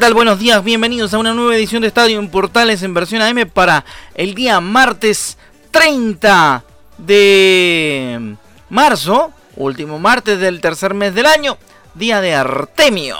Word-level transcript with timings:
Tal? 0.00 0.14
Buenos 0.14 0.38
días, 0.38 0.64
bienvenidos 0.64 1.12
a 1.12 1.18
una 1.18 1.34
nueva 1.34 1.54
edición 1.54 1.82
de 1.82 1.88
Estadio 1.88 2.18
en 2.18 2.30
Portales 2.30 2.82
en 2.82 2.94
versión 2.94 3.20
AM 3.20 3.46
para 3.50 3.84
el 4.14 4.34
día 4.34 4.58
martes 4.58 5.36
30 5.72 6.64
de 6.96 8.34
marzo, 8.70 9.30
último 9.56 9.98
martes 9.98 10.40
del 10.40 10.62
tercer 10.62 10.94
mes 10.94 11.14
del 11.14 11.26
año, 11.26 11.58
día 11.94 12.22
de 12.22 12.34
Artemio. 12.34 13.18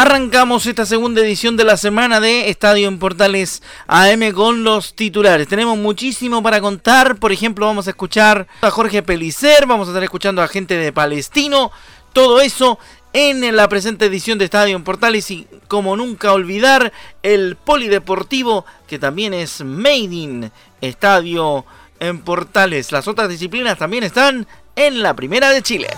Arrancamos 0.00 0.64
esta 0.64 0.86
segunda 0.86 1.20
edición 1.20 1.58
de 1.58 1.64
la 1.64 1.76
semana 1.76 2.20
de 2.20 2.48
Estadio 2.48 2.88
en 2.88 2.98
Portales 2.98 3.62
AM 3.86 4.32
con 4.32 4.64
los 4.64 4.94
titulares. 4.94 5.46
Tenemos 5.46 5.76
muchísimo 5.76 6.42
para 6.42 6.62
contar. 6.62 7.16
Por 7.16 7.32
ejemplo, 7.32 7.66
vamos 7.66 7.86
a 7.86 7.90
escuchar 7.90 8.46
a 8.62 8.70
Jorge 8.70 9.02
Pelicer, 9.02 9.66
vamos 9.66 9.88
a 9.88 9.90
estar 9.90 10.02
escuchando 10.02 10.40
a 10.40 10.48
gente 10.48 10.78
de 10.78 10.90
Palestino. 10.90 11.70
Todo 12.14 12.40
eso 12.40 12.78
en 13.12 13.54
la 13.54 13.68
presente 13.68 14.06
edición 14.06 14.38
de 14.38 14.46
Estadio 14.46 14.74
en 14.74 14.84
Portales 14.84 15.30
y 15.30 15.46
como 15.68 15.94
nunca 15.98 16.32
olvidar 16.32 16.94
el 17.22 17.56
polideportivo 17.56 18.64
que 18.86 18.98
también 18.98 19.34
es 19.34 19.62
Made 19.62 20.14
in 20.14 20.50
Estadio 20.80 21.66
en 21.98 22.20
Portales. 22.20 22.90
Las 22.90 23.06
otras 23.06 23.28
disciplinas 23.28 23.76
también 23.76 24.04
están 24.04 24.46
en 24.76 25.02
la 25.02 25.14
primera 25.14 25.50
de 25.50 25.60
Chile. 25.60 25.88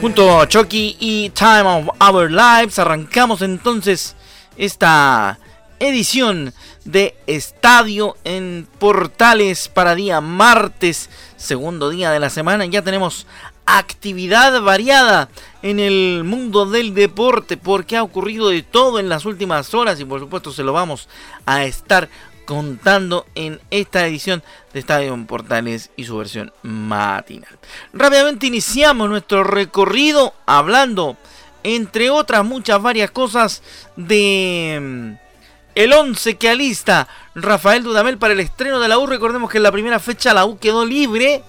Junto 0.00 0.40
a 0.40 0.46
Chucky 0.46 0.96
y 1.00 1.30
Time 1.30 1.62
of 1.62 1.88
Our 2.00 2.30
Lives 2.30 2.78
arrancamos 2.78 3.40
entonces 3.40 4.14
esta 4.58 5.38
edición 5.78 6.52
de 6.84 7.16
Estadio 7.26 8.16
en 8.22 8.68
Portales 8.78 9.68
para 9.68 9.94
día 9.94 10.20
martes, 10.20 11.08
segundo 11.36 11.88
día 11.88 12.10
de 12.10 12.20
la 12.20 12.28
semana. 12.28 12.66
Ya 12.66 12.82
tenemos 12.82 13.26
actividad 13.64 14.60
variada 14.60 15.30
en 15.62 15.80
el 15.80 16.24
mundo 16.24 16.66
del 16.66 16.94
deporte 16.94 17.56
porque 17.56 17.96
ha 17.96 18.02
ocurrido 18.02 18.50
de 18.50 18.62
todo 18.62 18.98
en 19.00 19.08
las 19.08 19.24
últimas 19.24 19.72
horas 19.72 19.98
y 19.98 20.04
por 20.04 20.20
supuesto 20.20 20.52
se 20.52 20.62
lo 20.62 20.74
vamos 20.74 21.08
a 21.46 21.64
estar 21.64 22.10
contando 22.46 23.26
en 23.34 23.60
esta 23.70 24.06
edición 24.06 24.42
de 24.72 24.80
Estadio 24.80 25.14
Portales 25.26 25.90
y 25.96 26.04
su 26.04 26.16
versión 26.16 26.52
matinal. 26.62 27.58
Rápidamente 27.92 28.46
iniciamos 28.46 29.10
nuestro 29.10 29.44
recorrido 29.44 30.32
hablando, 30.46 31.18
entre 31.62 32.08
otras 32.08 32.44
muchas 32.44 32.80
varias 32.80 33.10
cosas, 33.10 33.62
de 33.96 34.78
mm, 34.80 35.26
el 35.74 35.92
11 35.92 36.36
que 36.36 36.48
alista 36.48 37.08
Rafael 37.34 37.82
Dudamel 37.82 38.16
para 38.16 38.32
el 38.32 38.40
estreno 38.40 38.80
de 38.80 38.88
la 38.88 38.98
U. 38.98 39.06
Recordemos 39.06 39.50
que 39.50 39.58
en 39.58 39.64
la 39.64 39.72
primera 39.72 39.98
fecha 39.98 40.32
la 40.32 40.46
U 40.46 40.58
quedó 40.58 40.86
libre 40.86 41.42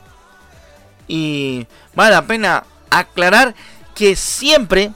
y 1.08 1.66
vale 1.96 2.12
la 2.12 2.26
pena 2.26 2.66
aclarar 2.90 3.56
que 3.96 4.16
siempre 4.16 4.92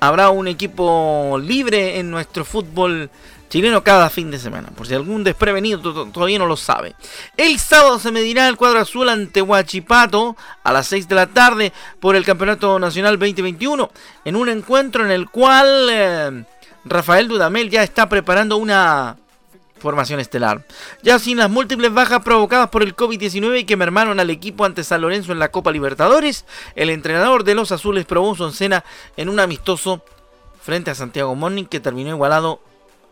habrá 0.00 0.30
un 0.30 0.48
equipo 0.48 1.38
libre 1.42 1.98
en 1.98 2.10
nuestro 2.10 2.44
fútbol 2.44 3.10
chileno 3.48 3.82
cada 3.82 4.10
fin 4.10 4.30
de 4.30 4.38
semana, 4.38 4.68
por 4.68 4.86
si 4.86 4.94
algún 4.94 5.24
desprevenido 5.24 6.06
todavía 6.06 6.38
no 6.38 6.46
lo 6.46 6.56
sabe. 6.56 6.94
El 7.36 7.58
sábado 7.58 7.98
se 7.98 8.12
medirá 8.12 8.48
el 8.48 8.56
cuadro 8.56 8.80
azul 8.80 9.08
ante 9.08 9.42
Huachipato 9.42 10.36
a 10.62 10.72
las 10.72 10.86
6 10.88 11.08
de 11.08 11.14
la 11.14 11.26
tarde 11.26 11.72
por 12.00 12.16
el 12.16 12.24
Campeonato 12.24 12.78
Nacional 12.78 13.18
2021, 13.18 13.90
en 14.24 14.36
un 14.36 14.48
encuentro 14.48 15.04
en 15.04 15.10
el 15.10 15.28
cual 15.28 15.88
eh, 15.90 16.44
Rafael 16.84 17.28
Dudamel 17.28 17.70
ya 17.70 17.82
está 17.82 18.08
preparando 18.08 18.56
una 18.56 19.16
formación 19.78 20.20
estelar. 20.20 20.64
Ya 21.02 21.18
sin 21.18 21.38
las 21.38 21.50
múltiples 21.50 21.92
bajas 21.92 22.22
provocadas 22.22 22.70
por 22.70 22.82
el 22.82 22.96
COVID-19 22.96 23.66
que 23.66 23.76
mermaron 23.76 24.18
al 24.20 24.30
equipo 24.30 24.64
ante 24.64 24.84
San 24.84 25.02
Lorenzo 25.02 25.32
en 25.32 25.38
la 25.38 25.50
Copa 25.50 25.70
Libertadores, 25.70 26.44
el 26.74 26.90
entrenador 26.90 27.44
de 27.44 27.54
los 27.54 27.72
azules 27.72 28.04
probó 28.04 28.34
su 28.34 28.46
en 29.16 29.28
un 29.28 29.40
amistoso 29.40 30.02
frente 30.62 30.90
a 30.90 30.94
Santiago 30.94 31.34
Morning 31.34 31.64
que 31.64 31.78
terminó 31.78 32.10
igualado 32.10 32.60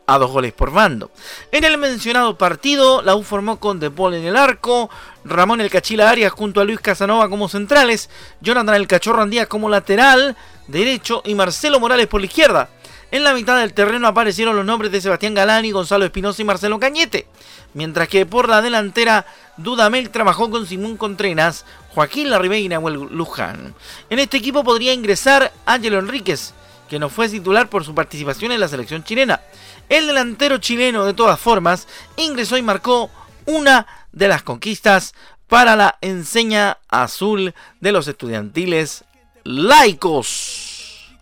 a 0.07 0.19
dos 0.19 0.31
goles 0.31 0.53
por 0.53 0.71
bando. 0.71 1.11
En 1.53 1.65
el 1.65 1.79
mencionado 1.79 2.37
partido, 2.37 3.03
la 3.03 3.17
U 3.17 3.23
formó 3.23 3.59
con 3.59 3.81
De 3.81 3.91
Paul 3.91 4.15
en 4.15 4.25
el 4.25 4.37
arco, 4.37 4.91
Ramón 5.25 5.61
el 5.61 5.71
Cachila 5.71 6.11
Arias 6.11 6.33
junto 6.33 6.61
a 6.61 6.65
Luis 6.65 6.81
Casanova 6.81 7.29
como 7.29 7.49
centrales, 7.49 8.11
Jonathan 8.41 8.75
el 8.75 8.87
Cachorro 8.87 9.23
Andía 9.23 9.47
como 9.47 9.69
lateral 9.69 10.37
derecho 10.69 11.23
y 11.25 11.35
Marcelo 11.35 11.81
Morales 11.81 12.07
por 12.07 12.21
la 12.21 12.27
izquierda. 12.27 12.69
En 13.11 13.23
la 13.23 13.33
mitad 13.33 13.61
del 13.61 13.75
terreno 13.75 14.09
aparecieron 14.09 14.57
los 14.57 14.65
nombres 14.65 14.91
de 14.91 15.01
Sebastián 15.01 15.35
Galani, 15.35 15.71
Gonzalo 15.71 16.05
Espinosa 16.05 16.43
y 16.43 16.45
Marcelo 16.45 16.81
Cañete, 16.81 17.29
mientras 17.73 18.09
que 18.09 18.27
por 18.27 18.49
la 18.49 18.61
delantera 18.61 19.25
Dudamel 19.57 20.11
trabajó 20.11 20.51
con 20.51 20.67
Simón 20.67 20.97
Contreras, 20.97 21.65
Joaquín 21.95 22.29
Larribeira 22.29 22.81
y 22.81 23.15
Luján. 23.15 23.75
En 24.11 24.19
este 24.19 24.39
equipo 24.39 24.65
podría 24.65 24.93
ingresar 24.93 25.53
Ángelo 25.65 26.01
Enríquez, 26.01 26.55
que 26.89 26.99
no 26.99 27.09
fue 27.09 27.29
titular 27.29 27.69
por 27.69 27.85
su 27.85 27.95
participación 27.95 28.51
en 28.51 28.61
la 28.61 28.69
selección 28.69 29.05
chilena. 29.05 29.41
El 29.89 30.07
delantero 30.07 30.59
chileno, 30.59 31.05
de 31.05 31.15
todas 31.15 31.39
formas, 31.39 31.87
ingresó 32.17 32.57
y 32.57 32.63
marcó 32.63 33.11
una 33.47 33.87
de 34.13 34.29
las 34.29 34.43
conquistas 34.43 35.15
para 35.49 35.77
la 35.77 35.99
enseña 36.01 36.79
azul 36.89 37.55
de 37.81 37.93
los 37.93 38.09
estudiantiles 38.09 39.05
laicos. 39.45 41.15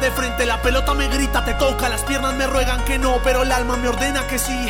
De 0.00 0.10
frente 0.10 0.44
la 0.44 0.60
pelota 0.60 0.92
me 0.94 1.08
grita, 1.08 1.44
te 1.44 1.54
toca, 1.54 1.88
las 1.88 2.02
piernas 2.02 2.34
me 2.34 2.46
ruegan 2.48 2.84
que 2.84 2.98
no, 2.98 3.20
pero 3.22 3.42
el 3.42 3.52
alma 3.52 3.76
me 3.76 3.88
ordena 3.88 4.26
que 4.26 4.38
sí. 4.38 4.68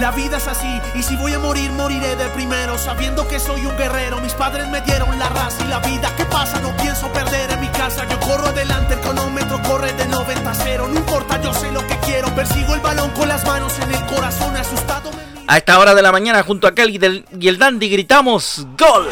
La 0.00 0.10
vida 0.10 0.36
es 0.36 0.46
así, 0.46 0.80
y 0.94 1.02
si 1.02 1.16
voy 1.16 1.32
a 1.32 1.38
morir, 1.38 1.70
moriré 1.72 2.16
de 2.16 2.28
primero, 2.28 2.76
sabiendo 2.76 3.26
que 3.26 3.40
soy 3.40 3.64
un 3.64 3.76
guerrero. 3.78 4.20
Mis 4.20 4.34
padres 4.34 4.68
me 4.68 4.82
dieron 4.82 5.18
la 5.18 5.28
raza 5.30 5.64
y 5.64 5.68
la 5.68 5.78
vida. 5.78 6.12
¿Qué 6.16 6.26
pasa? 6.26 6.60
No 6.60 6.76
pienso 6.76 7.10
perder 7.12 7.50
en 7.50 7.60
mi 7.60 7.68
casa. 7.68 8.06
Yo 8.08 8.20
corro 8.20 8.48
adelante, 8.48 8.94
el 8.94 9.00
cronómetro 9.00 9.60
corre 9.62 9.94
de 9.94 10.06
90 10.06 10.50
a 10.50 10.54
0. 10.54 10.88
No 10.90 10.98
importa, 10.98 11.40
yo 11.40 11.54
sé 11.54 11.72
lo 11.72 11.86
que 11.86 11.96
quiero. 12.00 12.28
Persigo 12.34 12.74
el 12.74 12.80
balón 12.80 13.10
con 13.12 13.26
las 13.26 13.46
manos 13.46 13.72
en 13.78 13.90
el 13.94 14.04
corazón, 14.06 14.54
asustado. 14.56 15.10
A 15.46 15.56
esta 15.56 15.78
hora 15.78 15.94
de 15.94 16.02
la 16.02 16.12
mañana, 16.12 16.42
junto 16.42 16.66
a 16.66 16.74
Kelly 16.74 17.24
y 17.40 17.48
el 17.48 17.58
Dandy, 17.58 17.88
gritamos: 17.88 18.66
¡Gol! 18.76 19.08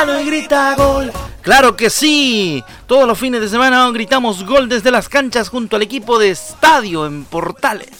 Y 0.00 0.24
grita 0.24 0.74
gol. 0.76 1.12
Claro 1.42 1.76
que 1.76 1.90
sí. 1.90 2.64
Todos 2.86 3.06
los 3.06 3.18
fines 3.18 3.42
de 3.42 3.50
semana 3.50 3.86
gritamos 3.90 4.46
gol 4.46 4.66
desde 4.66 4.90
las 4.90 5.10
canchas 5.10 5.50
junto 5.50 5.76
al 5.76 5.82
equipo 5.82 6.18
de 6.18 6.30
estadio 6.30 7.04
en 7.04 7.24
Portales. 7.24 7.90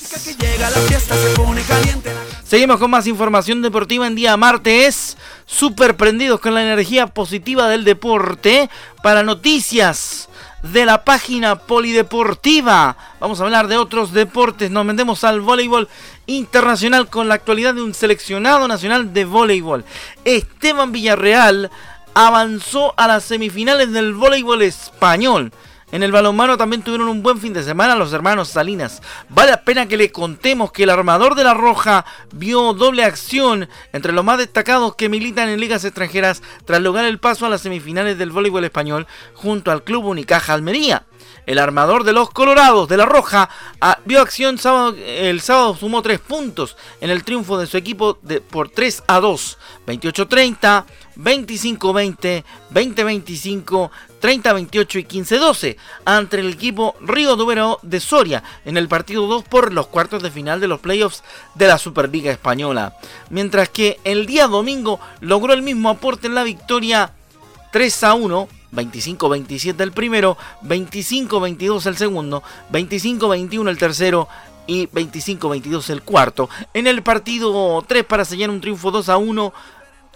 Seguimos 2.43 2.79
con 2.79 2.91
más 2.91 3.07
información 3.07 3.61
deportiva 3.61 4.07
en 4.07 4.15
día 4.15 4.35
martes. 4.39 5.19
Super 5.45 5.99
prendidos 5.99 6.41
con 6.41 6.55
la 6.55 6.63
energía 6.63 7.07
positiva 7.07 7.69
del 7.69 7.85
deporte 7.85 8.71
para 9.03 9.23
noticias 9.23 10.31
de 10.63 10.87
la 10.87 11.05
página 11.05 11.57
polideportiva. 11.57 12.97
Vamos 13.19 13.41
a 13.41 13.45
hablar 13.45 13.69
de 13.69 13.77
otros 13.77 14.13
deportes. 14.13 14.71
Nos 14.71 14.85
metemos 14.85 15.25
al 15.25 15.41
voleibol 15.41 15.89
internacional 16.27 17.09
con 17.09 17.29
la 17.29 17.35
actualidad 17.35 17.75
de 17.75 17.83
un 17.83 17.95
seleccionado 17.95 18.69
nacional 18.69 19.13
de 19.13 19.25
voleibol. 19.25 19.85
Esteban 20.25 20.93
Villarreal 20.93 21.71
avanzó 22.15 22.95
a 22.97 23.07
las 23.07 23.25
semifinales 23.25 23.93
del 23.93 24.15
voleibol 24.15 24.63
español. 24.63 25.53
En 25.93 26.05
el 26.05 26.13
balonmano 26.13 26.57
también 26.57 26.83
tuvieron 26.83 27.09
un 27.09 27.23
buen 27.23 27.39
fin 27.39 27.53
de 27.53 27.65
semana 27.65 27.97
los 27.97 28.13
hermanos 28.13 28.49
Salinas. 28.49 29.03
Vale 29.29 29.51
la 29.51 29.65
pena 29.65 29.89
que 29.89 29.97
le 29.97 30.13
contemos 30.13 30.71
que 30.71 30.85
el 30.85 30.91
armador 30.91 31.35
de 31.35 31.43
la 31.43 31.55
Roja 31.55 32.05
vio 32.33 32.75
doble 32.75 33.03
acción 33.03 33.69
entre 33.93 34.13
los 34.13 34.25
más 34.25 34.39
destacados 34.39 34.95
que 34.95 35.09
militan 35.09 35.49
en 35.49 35.59
ligas 35.59 35.85
extranjeras 35.85 36.43
tras 36.65 36.81
lograr 36.81 37.07
el 37.07 37.19
paso 37.19 37.45
a 37.45 37.49
las 37.49 37.63
semifinales 37.63 38.17
del 38.19 38.31
voleibol 38.31 38.65
español 38.65 39.09
junto 39.35 39.73
al 39.73 39.83
Club 39.83 40.05
Unicaja 40.05 40.55
Almería. 40.55 41.07
El 41.47 41.59
armador 41.59 42.05
de 42.05 42.13
los 42.13 42.31
Colorados 42.31 42.89
de 42.89 42.97
la 42.97 43.07
Roja 43.07 43.49
ah, 43.81 43.99
vio 44.05 44.21
acción 44.21 44.59
sábado, 44.59 44.95
el 44.97 45.41
sábado 45.41 45.75
sumó 45.75 46.03
3 46.03 46.21
puntos 46.21 46.77
en 47.01 47.11
el 47.11 47.25
triunfo 47.25 47.59
de 47.59 47.67
su 47.67 47.77
equipo 47.77 48.19
por 48.51 48.69
3 48.69 49.03
a 49.09 49.19
2, 49.19 49.59
28-30, 49.87 50.85
25-20, 51.23 52.45
20-25, 52.73 53.91
30-28 54.21 55.01
y 55.01 55.05
15-12 55.05 55.77
ante 56.05 56.41
el 56.41 56.51
equipo 56.51 56.95
Río 57.01 57.37
Número 57.37 57.79
de 57.83 58.01
Soria 58.01 58.43
en 58.65 58.77
el 58.77 58.89
partido 58.89 59.27
2 59.27 59.45
por 59.45 59.73
los 59.73 59.87
cuartos 59.89 60.23
de 60.23 60.31
final 60.31 60.61
de 60.61 60.69
los 60.69 60.81
playoffs 60.81 61.23
de 61.55 61.67
la 61.67 61.79
Superliga 61.79 62.33
Española. 62.33 62.97
Mientras 63.29 63.69
que 63.69 63.99
el 64.05 64.27
día 64.27 64.47
domingo 64.47 65.01
logró 65.21 65.53
el 65.53 65.63
mismo 65.63 65.91
aporte 65.91 66.27
en 66.27 66.35
la 66.35 66.45
victoria 66.45 67.13
3 67.73 68.05
a 68.05 68.15
1 68.15 68.49
25-27 68.73 69.81
el 69.81 69.91
primero, 69.91 70.37
25-22 70.63 71.87
el 71.87 71.97
segundo, 71.97 72.43
25-21 72.73 73.69
el 73.69 73.79
tercero 73.79 74.29
y 74.67 74.87
25-22 74.87 75.91
el 75.91 76.03
cuarto. 76.03 76.49
En 76.75 76.87
el 76.87 77.03
partido 77.03 77.85
3 77.87 78.05
para 78.05 78.25
sellar 78.25 78.51
un 78.51 78.61
triunfo 78.61 78.91
2 78.91 79.09
a 79.09 79.17
1 79.17 79.53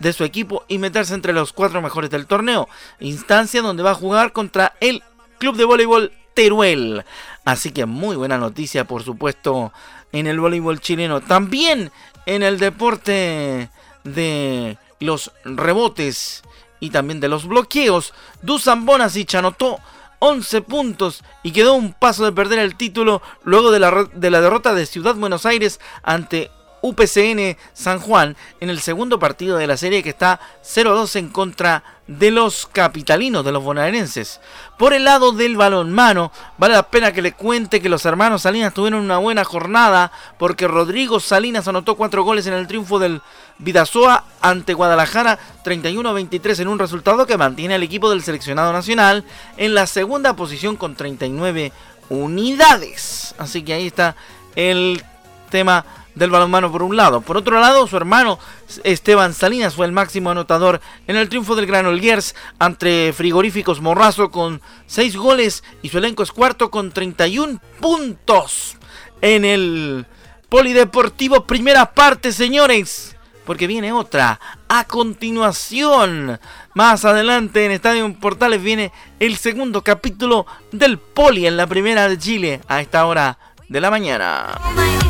de 0.01 0.13
su 0.13 0.25
equipo 0.25 0.65
y 0.69 0.79
meterse 0.79 1.15
entre 1.15 1.33
los 1.33 1.53
cuatro 1.53 1.81
mejores 1.83 2.11
del 2.11 2.27
torneo. 2.27 2.69
Instancia 3.01 3.63
donde 3.63 3.83
va 3.83 3.93
a 3.93 3.95
jugar 3.95 4.33
contra 4.33 4.75
el 4.81 5.03
Club 5.39 5.57
de 5.57 5.65
Voleibol 5.65 6.13
Teruel. 6.35 7.05
Así 7.45 7.71
que 7.71 7.87
muy 7.87 8.17
buena 8.17 8.39
noticia, 8.39 8.87
por 8.87 9.03
supuesto, 9.03 9.73
en 10.13 10.27
el 10.27 10.41
voleibol 10.41 10.81
chileno. 10.81 11.21
También 11.21 11.91
en 12.27 12.43
el 12.43 12.59
deporte 12.59 13.71
de 14.05 14.79
los 15.01 15.33
rebotes 15.45 16.43
y 16.81 16.91
también 16.91 17.21
de 17.21 17.29
los 17.29 17.47
bloqueos. 17.47 18.15
Dusan 18.43 18.87
Bonasic 18.87 19.35
anotó 19.35 19.79
11 20.21 20.63
puntos 20.63 21.23
y 21.43 21.53
quedó 21.53 21.75
un 21.75 21.93
paso 21.93 22.25
de 22.25 22.33
perder 22.33 22.59
el 22.59 22.77
título 22.77 23.21
luego 23.43 23.71
de 23.71 23.81
la, 23.81 24.09
de 24.13 24.31
la 24.31 24.41
derrota 24.41 24.75
de 24.75 24.87
Ciudad 24.87 25.15
Buenos 25.15 25.45
Aires 25.47 25.81
ante 26.03 26.51
UPCN 26.85 27.57
San 27.73 27.99
Juan 27.99 28.37
en 28.61 28.69
el 28.69 28.79
segundo 28.79 29.19
partido 29.19 29.57
de 29.57 29.67
la 29.67 29.79
serie 29.79 30.03
que 30.03 30.11
está 30.11 30.39
0-2 30.63 31.17
en 31.17 31.29
contra 31.31 31.83
de 32.07 32.31
los 32.31 32.67
capitalinos, 32.67 33.43
de 33.43 33.53
los 33.53 33.65
bonaerenses. 33.65 34.39
Por 34.79 34.93
el 34.93 35.05
lado 35.05 35.33
del 35.33 35.57
balonmano, 35.57 36.31
vale 36.59 36.75
la 36.75 36.91
pena 36.91 37.13
que 37.13 37.23
le 37.23 37.33
cuente 37.33 37.81
que 37.81 37.89
los 37.89 38.05
hermanos 38.05 38.43
Salinas 38.43 38.75
tuvieron 38.75 39.01
una 39.01 39.17
buena 39.17 39.45
jornada 39.45 40.13
porque 40.39 40.69
Rodrigo 40.69 41.21
Salinas 41.21 41.67
anotó 41.69 41.97
cuatro 41.97 42.23
goles 42.23 42.47
en 42.47 42.53
el 42.53 42.67
triunfo 42.67 42.99
del 42.99 43.23
Vidasoa 43.57 44.25
ante 44.43 44.75
Guadalajara 44.75 45.39
31-23 45.65 46.61
en 46.61 46.69
un 46.69 46.79
resultado 46.79 47.27
que 47.27 47.39
mantiene 47.39 47.77
al 47.77 47.83
equipo 47.83 48.11
del 48.11 48.23
seleccionado 48.23 48.75
nacional 48.75 49.25
en 49.57 49.73
la 49.75 49.87
segunda 49.87 50.37
posición 50.37 50.77
con 50.77 50.97
39 50.97 51.73
unidades. 52.11 53.35
Así 53.39 53.63
que 53.63 53.73
ahí 53.73 53.87
está 53.87 54.17
el 54.55 55.03
tema 55.49 55.87
del 56.15 56.31
balonmano 56.31 56.71
por 56.71 56.83
un 56.83 56.97
lado. 56.97 57.21
Por 57.21 57.37
otro 57.37 57.61
lado, 57.61 57.87
su 57.87 57.97
hermano 57.97 58.39
Esteban 58.85 59.35
Salinas 59.35 59.75
fue 59.75 59.87
el 59.87 59.93
máximo 59.93 60.31
anotador 60.31 60.81
en 61.07 61.17
el 61.17 61.29
triunfo 61.29 61.57
del 61.57 61.67
Granollers 61.67 62.35
ante 62.59 63.13
Frigoríficos 63.13 63.81
Morrazo 63.81 64.31
con 64.31 64.61
6 64.87 65.17
goles 65.17 65.65
y 65.83 65.89
su 65.89 65.99
elenco 65.99 66.23
es 66.23 66.33
cuarto 66.33 66.71
con 66.71 66.93
31 66.93 67.61
puntos 67.81 68.77
en 69.21 69.45
el 69.45 70.07
Polideportivo 70.49 71.45
primera 71.47 71.95
parte, 71.95 72.31
señores. 72.31 73.17
Porque 73.45 73.67
viene 73.67 73.93
otra. 73.93 74.41
A 74.69 74.85
continuación, 74.85 76.39
más 76.75 77.05
adelante 77.05 77.67
en 77.67 77.73
Estadio 77.73 78.15
Portales 78.21 78.63
viene 78.63 78.93
el 79.19 79.37
segundo 79.37 79.83
capítulo 79.83 80.47
del 80.71 80.99
Poli 80.99 81.47
en 81.47 81.57
la 81.57 81.67
primera 81.67 82.09
de 82.09 82.19
Chile 82.19 82.61
a 82.69 82.81
esta 82.81 83.05
hora 83.05 83.37
de 83.69 83.81
la 83.81 83.91
mañana 83.91 85.04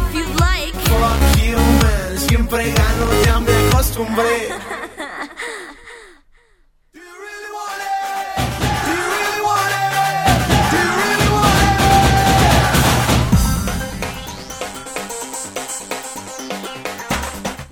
siempre 2.54 2.72
gano, 2.72 3.06
ya 3.24 3.40
me 3.40 3.52
acostumbré. 3.68 4.48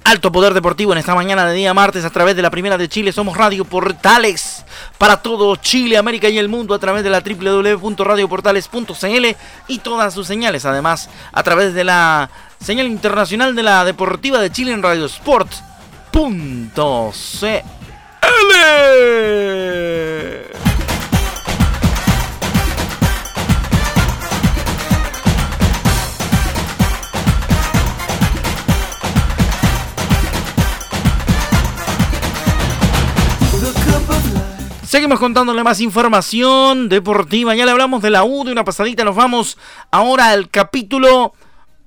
Alto 0.05 0.31
Poder 0.31 0.53
Deportivo 0.53 0.93
en 0.93 0.99
esta 0.99 1.15
mañana 1.15 1.47
de 1.47 1.55
día 1.55 1.73
martes 1.73 2.05
a 2.05 2.11
través 2.11 2.37
de 2.37 2.43
la 2.43 2.51
Primera 2.51 2.77
de 2.77 2.87
Chile. 2.87 3.13
Somos 3.13 3.35
Radio 3.35 3.65
Portales 3.65 4.63
para 4.99 5.23
todo 5.23 5.57
Chile, 5.57 5.97
América 5.97 6.29
y 6.29 6.37
el 6.37 6.51
mundo 6.51 6.75
a 6.75 6.79
través 6.79 7.03
de 7.03 7.09
la 7.09 7.21
www.radioportales.cl 7.21 9.27
y 9.69 9.79
todas 9.79 10.13
sus 10.13 10.27
señales. 10.27 10.67
Además, 10.67 11.09
a 11.33 11.43
través 11.43 11.73
de 11.73 11.85
la 11.85 12.29
señal 12.63 12.87
internacional 12.87 13.55
de 13.57 13.63
la 13.63 13.85
Deportiva 13.85 14.41
de 14.41 14.51
Chile 14.51 14.73
en 14.73 14.83
Radio 14.83 15.07
Sport.cl. 15.07 15.63
Seguimos 34.85 35.19
contándole 35.19 35.65
más 35.65 35.81
información 35.81 36.89
deportiva. 36.89 37.55
Ya 37.55 37.65
le 37.65 37.71
hablamos 37.71 38.03
de 38.03 38.11
la 38.11 38.25
U 38.25 38.45
de 38.45 38.53
una 38.53 38.63
pasadita. 38.63 39.05
Nos 39.05 39.17
vamos 39.17 39.57
ahora 39.91 40.29
al 40.29 40.51
capítulo 40.51 41.33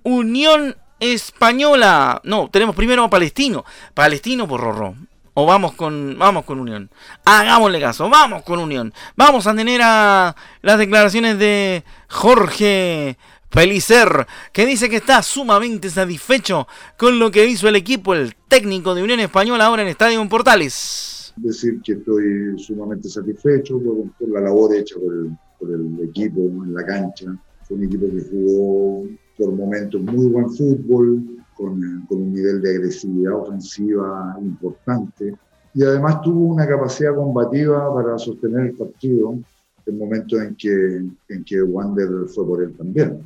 Unión 0.05 0.75
Española. 0.99 2.21
No, 2.23 2.49
tenemos 2.49 2.75
primero 2.75 3.03
a 3.03 3.09
Palestino. 3.09 3.65
Palestino 3.93 4.47
por 4.47 4.61
Rorro. 4.61 4.95
O 5.33 5.45
vamos 5.45 5.73
con, 5.73 6.15
vamos 6.17 6.45
con 6.45 6.59
Unión. 6.59 6.89
Hagámosle 7.25 7.81
caso, 7.81 8.09
vamos 8.09 8.43
con 8.43 8.59
Unión. 8.59 8.93
Vamos 9.17 9.45
a 9.47 9.53
tener 9.53 9.81
a 9.83 10.33
las 10.61 10.77
declaraciones 10.77 11.37
de 11.37 11.83
Jorge 12.07 13.17
Pelicer, 13.49 14.25
que 14.53 14.65
dice 14.65 14.89
que 14.89 14.95
está 14.97 15.21
sumamente 15.21 15.89
satisfecho 15.89 16.67
con 16.97 17.19
lo 17.19 17.31
que 17.31 17.45
hizo 17.45 17.67
el 17.67 17.75
equipo, 17.75 18.13
el 18.13 18.35
técnico 18.47 18.95
de 18.95 19.03
Unión 19.03 19.19
Española 19.19 19.65
ahora 19.65 19.81
en 19.81 19.89
Estadio 19.89 20.25
Portales 20.29 21.15
decir 21.37 21.81
que 21.83 21.93
estoy 21.93 22.57
sumamente 22.57 23.09
satisfecho 23.09 23.79
por, 23.79 24.29
la 24.29 24.41
labor 24.41 24.75
hecha 24.75 24.95
por 24.95 25.13
el, 25.13 25.37
por 25.59 25.71
el, 25.71 26.09
equipo 26.09 26.39
en 26.39 26.73
la 26.73 26.85
cancha. 26.85 27.25
Fue 27.63 27.77
un 27.77 27.83
equipo 27.83 28.05
que 28.07 28.21
jugó 28.29 29.07
por 29.37 29.51
momentos 29.51 30.01
muy 30.01 30.27
buen 30.27 30.49
fútbol, 30.49 31.23
con, 31.55 32.05
con 32.07 32.21
un 32.21 32.33
nivel 32.33 32.61
de 32.61 32.71
agresividad 32.71 33.33
ofensiva 33.33 34.37
importante 34.41 35.33
y 35.75 35.83
además 35.83 36.21
tuvo 36.21 36.53
una 36.53 36.65
capacidad 36.65 37.13
combativa 37.13 37.93
para 37.93 38.17
sostener 38.17 38.67
el 38.67 38.73
partido 38.73 39.37
en 39.85 39.97
momentos 39.97 40.41
en 40.41 40.55
que, 40.55 41.03
en 41.29 41.43
que 41.45 41.61
Wander 41.61 42.27
fue 42.33 42.47
por 42.47 42.63
él 42.63 42.73
también. 42.77 43.19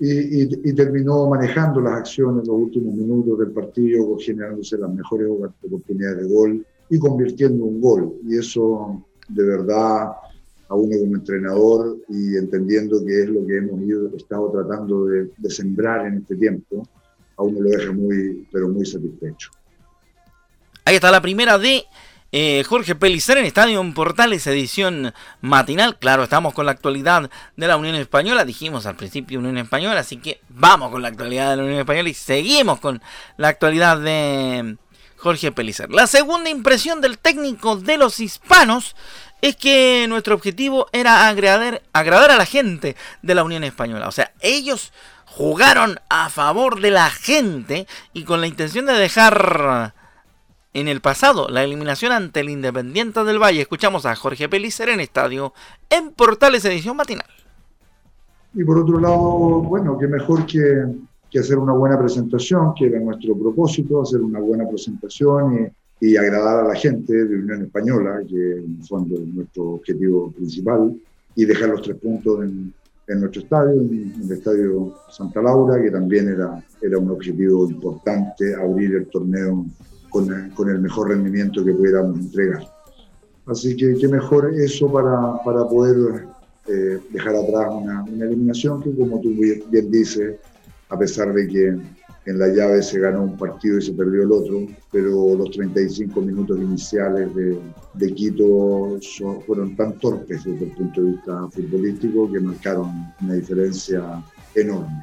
Y, 0.00 0.68
y, 0.68 0.74
terminó 0.74 1.28
manejando 1.28 1.80
las 1.80 1.92
acciones 1.92 2.42
en 2.42 2.48
los 2.48 2.60
últimos 2.60 2.92
minutos 2.96 3.38
del 3.38 3.52
partido, 3.52 4.16
generándose 4.18 4.76
las 4.76 4.92
mejores 4.92 5.28
oportunidades 5.28 6.26
de 6.26 6.34
gol 6.34 6.66
y 6.90 6.98
convirtiendo 6.98 7.64
un 7.64 7.80
gol. 7.80 8.12
Y 8.26 8.36
eso 8.36 9.00
de 9.28 9.44
verdad 9.44 10.10
a 10.72 10.74
uno 10.74 10.96
como 10.98 11.16
entrenador 11.16 11.98
y 12.08 12.36
entendiendo 12.38 13.04
que 13.04 13.22
es 13.24 13.28
lo 13.28 13.46
que 13.46 13.58
hemos 13.58 13.82
ido, 13.82 14.16
estado 14.16 14.50
tratando 14.50 15.04
de, 15.04 15.28
sembrar 15.50 16.06
en 16.06 16.18
este 16.18 16.34
tiempo, 16.34 16.88
a 17.36 17.42
uno 17.42 17.60
lo 17.60 17.68
deja 17.68 17.92
muy, 17.92 18.48
pero 18.50 18.68
muy 18.68 18.86
satisfecho. 18.86 19.50
Ahí 20.86 20.94
está 20.94 21.10
la 21.10 21.20
primera 21.20 21.58
de 21.58 21.84
eh, 22.32 22.64
Jorge 22.66 22.94
Pelicer 22.94 23.36
en 23.36 23.44
Estadio 23.44 23.84
Portales, 23.94 24.46
edición 24.46 25.12
matinal. 25.42 25.98
Claro, 25.98 26.22
estamos 26.22 26.54
con 26.54 26.64
la 26.64 26.72
actualidad 26.72 27.30
de 27.54 27.66
la 27.66 27.76
Unión 27.76 27.96
Española. 27.96 28.46
Dijimos 28.46 28.86
al 28.86 28.96
principio 28.96 29.40
Unión 29.40 29.58
Española, 29.58 30.00
así 30.00 30.16
que 30.16 30.40
vamos 30.48 30.90
con 30.90 31.02
la 31.02 31.08
actualidad 31.08 31.50
de 31.50 31.56
la 31.58 31.64
Unión 31.64 31.80
Española 31.80 32.08
y 32.08 32.14
seguimos 32.14 32.80
con 32.80 33.02
la 33.36 33.48
actualidad 33.48 34.00
de 34.00 34.78
Jorge 35.18 35.52
Pelicer. 35.52 35.90
La 35.90 36.06
segunda 36.06 36.48
impresión 36.48 37.02
del 37.02 37.18
técnico 37.18 37.76
de 37.76 37.98
los 37.98 38.20
hispanos 38.20 38.96
es 39.42 39.56
que 39.56 40.06
nuestro 40.08 40.36
objetivo 40.36 40.86
era 40.92 41.28
agradar, 41.28 41.82
a 41.92 42.36
la 42.36 42.46
gente 42.46 42.96
de 43.22 43.34
la 43.34 43.42
Unión 43.42 43.64
Española. 43.64 44.08
O 44.08 44.12
sea, 44.12 44.32
ellos 44.40 44.92
jugaron 45.26 45.98
a 46.08 46.30
favor 46.30 46.80
de 46.80 46.92
la 46.92 47.10
gente 47.10 47.86
y 48.12 48.22
con 48.22 48.40
la 48.40 48.46
intención 48.46 48.86
de 48.86 48.92
dejar 48.92 49.94
en 50.72 50.88
el 50.88 51.00
pasado 51.00 51.48
la 51.48 51.64
eliminación 51.64 52.12
ante 52.12 52.40
el 52.40 52.50
Independiente 52.50 53.24
del 53.24 53.42
Valle. 53.42 53.60
Escuchamos 53.60 54.06
a 54.06 54.14
Jorge 54.14 54.48
Pelicer 54.48 54.88
en 54.88 55.00
estadio 55.00 55.52
en 55.90 56.12
Portales 56.12 56.64
Edición 56.64 56.96
Matinal. 56.96 57.26
Y 58.54 58.62
por 58.62 58.78
otro 58.78 59.00
lado, 59.00 59.18
bueno, 59.62 59.98
que 59.98 60.06
mejor 60.06 60.46
que 60.46 61.38
hacer 61.38 61.58
una 61.58 61.72
buena 61.72 61.98
presentación, 61.98 62.74
que 62.74 62.86
era 62.86 63.00
nuestro 63.00 63.36
propósito, 63.36 64.02
hacer 64.02 64.20
una 64.20 64.38
buena 64.38 64.68
presentación 64.68 65.54
y, 65.64 65.81
y 66.02 66.16
agradar 66.16 66.64
a 66.64 66.68
la 66.68 66.74
gente 66.74 67.12
de 67.12 67.36
Unión 67.36 67.62
Española, 67.62 68.20
que 68.28 68.56
en 68.56 68.76
el 68.80 68.86
fondo 68.88 69.14
es 69.14 69.26
nuestro 69.28 69.74
objetivo 69.74 70.32
principal. 70.32 70.96
y 71.36 71.44
dejar 71.44 71.68
los 71.68 71.82
tres 71.82 71.96
puntos 71.96 72.44
en, 72.44 72.74
en 73.06 73.20
nuestro 73.20 73.42
estadio, 73.42 73.80
en, 73.80 74.12
el 74.20 74.32
estadio 74.32 74.94
Santa 75.08 75.40
Laura, 75.40 75.80
que 75.80 75.92
también 75.92 76.26
era, 76.28 76.60
era 76.82 76.98
un 76.98 77.08
objetivo 77.08 77.70
importante, 77.70 78.52
abrir 78.52 78.96
el 78.96 79.06
torneo 79.06 79.64
con, 80.10 80.50
con 80.56 80.70
el 80.70 80.80
mejor 80.80 81.10
rendimiento 81.10 81.64
que 81.64 81.72
pudiéramos 81.72 82.18
entregar. 82.18 82.66
Así 83.46 83.76
que 83.76 83.94
qué 83.94 84.08
mejor 84.08 84.52
eso 84.56 84.92
para, 84.92 85.40
para 85.44 85.68
poder 85.68 86.26
eh, 86.66 86.98
dejar 87.12 87.36
atrás 87.36 87.68
una, 87.70 88.02
una, 88.02 88.24
eliminación 88.24 88.82
que, 88.82 88.92
como 88.92 89.20
tú 89.20 89.30
bien 89.30 89.90
dices, 89.90 90.34
a 90.88 90.98
pesar 90.98 91.32
de 91.32 91.46
que 91.46 91.76
en 92.24 92.38
la 92.38 92.48
llave 92.48 92.82
se 92.82 93.00
ganó 93.00 93.22
un 93.22 93.36
partido 93.36 93.78
y 93.78 93.82
se 93.82 93.92
perdió 93.92 94.22
el 94.22 94.32
otro, 94.32 94.66
pero 94.92 95.34
los 95.34 95.50
35 95.50 96.20
minutos 96.20 96.58
iniciales 96.58 97.34
de, 97.34 97.58
de 97.94 98.14
Quito 98.14 98.98
fueron 99.44 99.74
tan 99.74 99.98
torpes 99.98 100.44
desde 100.44 100.66
el 100.66 100.70
punto 100.72 101.02
de 101.02 101.10
vista 101.10 101.48
futbolístico 101.50 102.30
que 102.30 102.40
marcaron 102.40 102.90
una 103.20 103.34
diferencia 103.34 104.22
enorme. 104.54 105.02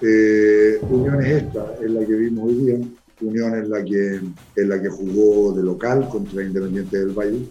Eh, 0.00 0.78
Unión 0.88 1.22
es 1.22 1.42
esta, 1.42 1.74
es 1.82 1.90
la 1.90 2.04
que 2.04 2.14
vimos 2.14 2.48
hoy 2.48 2.54
día. 2.54 2.78
Unión 3.20 3.54
es 3.54 3.68
la 3.68 3.84
que, 3.84 4.20
es 4.56 4.66
la 4.66 4.80
que 4.80 4.88
jugó 4.88 5.52
de 5.52 5.62
local 5.62 6.08
contra 6.08 6.42
Independiente 6.42 6.98
del 6.98 7.10
Valle 7.10 7.48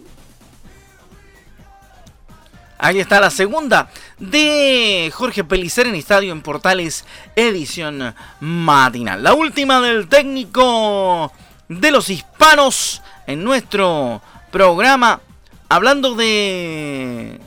Ahí 2.78 2.98
está 2.98 3.20
la 3.20 3.30
segunda 3.30 3.88
de 4.18 5.10
Jorge 5.14 5.44
Pelicer 5.44 5.86
en 5.86 5.94
Estadio 5.94 6.32
en 6.32 6.42
Portales, 6.42 7.04
edición 7.36 8.14
matinal. 8.40 9.22
La 9.22 9.32
última 9.34 9.80
del 9.80 10.08
técnico 10.08 11.32
de 11.68 11.90
los 11.92 12.10
hispanos 12.10 13.00
en 13.26 13.44
nuestro 13.44 14.20
programa, 14.50 15.20
hablando 15.68 16.14
de 16.14 17.40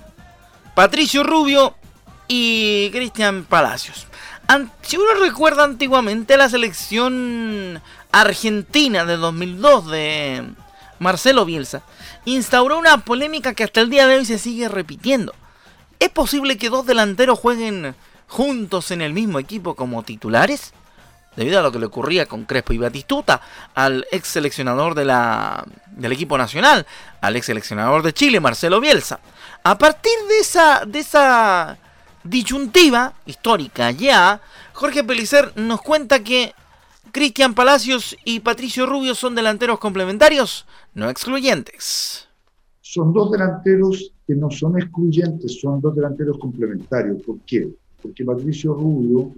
Patricio 0.74 1.24
Rubio 1.24 1.76
y 2.28 2.90
Cristian 2.92 3.44
Palacios. 3.44 4.08
Si 4.82 4.96
uno 4.96 5.14
recuerda 5.20 5.66
antiguamente 5.66 6.38
la 6.38 6.50
selección 6.50 7.82
argentina 8.14 9.04
de 9.04 9.18
2002 9.18 9.92
de 9.92 10.44
Marcelo 11.00 11.46
Bielsa, 11.46 11.84
instauró 12.26 12.78
una 12.78 13.00
polémica 13.00 13.54
que 13.54 13.64
hasta 13.64 13.82
el 13.82 13.90
día 13.90 14.08
de 14.08 14.18
hoy 14.18 14.26
se 14.26 14.40
sigue 14.40 14.70
repitiendo. 14.70 15.34
¿Es 16.00 16.10
posible 16.10 16.58
que 16.58 16.70
dos 16.70 16.86
delanteros 16.86 17.40
jueguen 17.40 17.96
juntos 18.28 18.92
en 18.92 19.02
el 19.02 19.14
mismo 19.14 19.40
equipo 19.40 19.76
como 19.76 20.04
titulares? 20.04 20.74
Debido 21.36 21.60
a 21.60 21.64
lo 21.64 21.72
que 21.72 21.80
le 21.80 21.86
ocurría 21.86 22.26
con 22.26 22.46
Crespo 22.46 22.74
y 22.74 22.80
Batistuta, 22.80 23.42
al 23.76 24.08
ex 24.12 24.28
seleccionador 24.28 24.96
de 24.96 25.06
la, 25.06 25.66
del 25.92 26.12
equipo 26.12 26.38
nacional, 26.38 26.88
al 27.22 27.36
ex 27.36 27.46
seleccionador 27.46 28.02
de 28.02 28.14
Chile, 28.14 28.40
Marcelo 28.40 28.80
Bielsa. 28.80 29.20
A 29.64 29.78
partir 29.78 30.14
de 30.30 30.40
esa, 30.40 30.84
de 30.86 31.00
esa 31.00 31.78
disyuntiva 32.24 33.14
histórica 33.26 33.92
ya, 33.92 34.42
Jorge 34.74 35.04
Pelicer 35.04 35.52
nos 35.56 35.82
cuenta 35.82 36.24
que 36.24 36.54
Cristian 37.12 37.54
Palacios 37.54 38.16
y 38.26 38.40
Patricio 38.40 38.86
Rubio 38.86 39.16
son 39.16 39.36
delanteros 39.36 39.80
complementarios, 39.80 40.66
no 40.94 41.10
excluyentes. 41.10 42.28
Son 42.82 43.14
dos 43.14 43.32
delanteros 43.32 44.14
que 44.26 44.36
no 44.36 44.50
son 44.52 44.78
excluyentes, 44.78 45.60
son 45.62 45.82
dos 45.82 45.96
delanteros 45.96 46.38
complementarios. 46.38 47.22
¿Por 47.24 47.40
qué? 47.42 47.70
Porque 48.02 48.26
Patricio 48.26 48.74
Rubio 48.74 49.32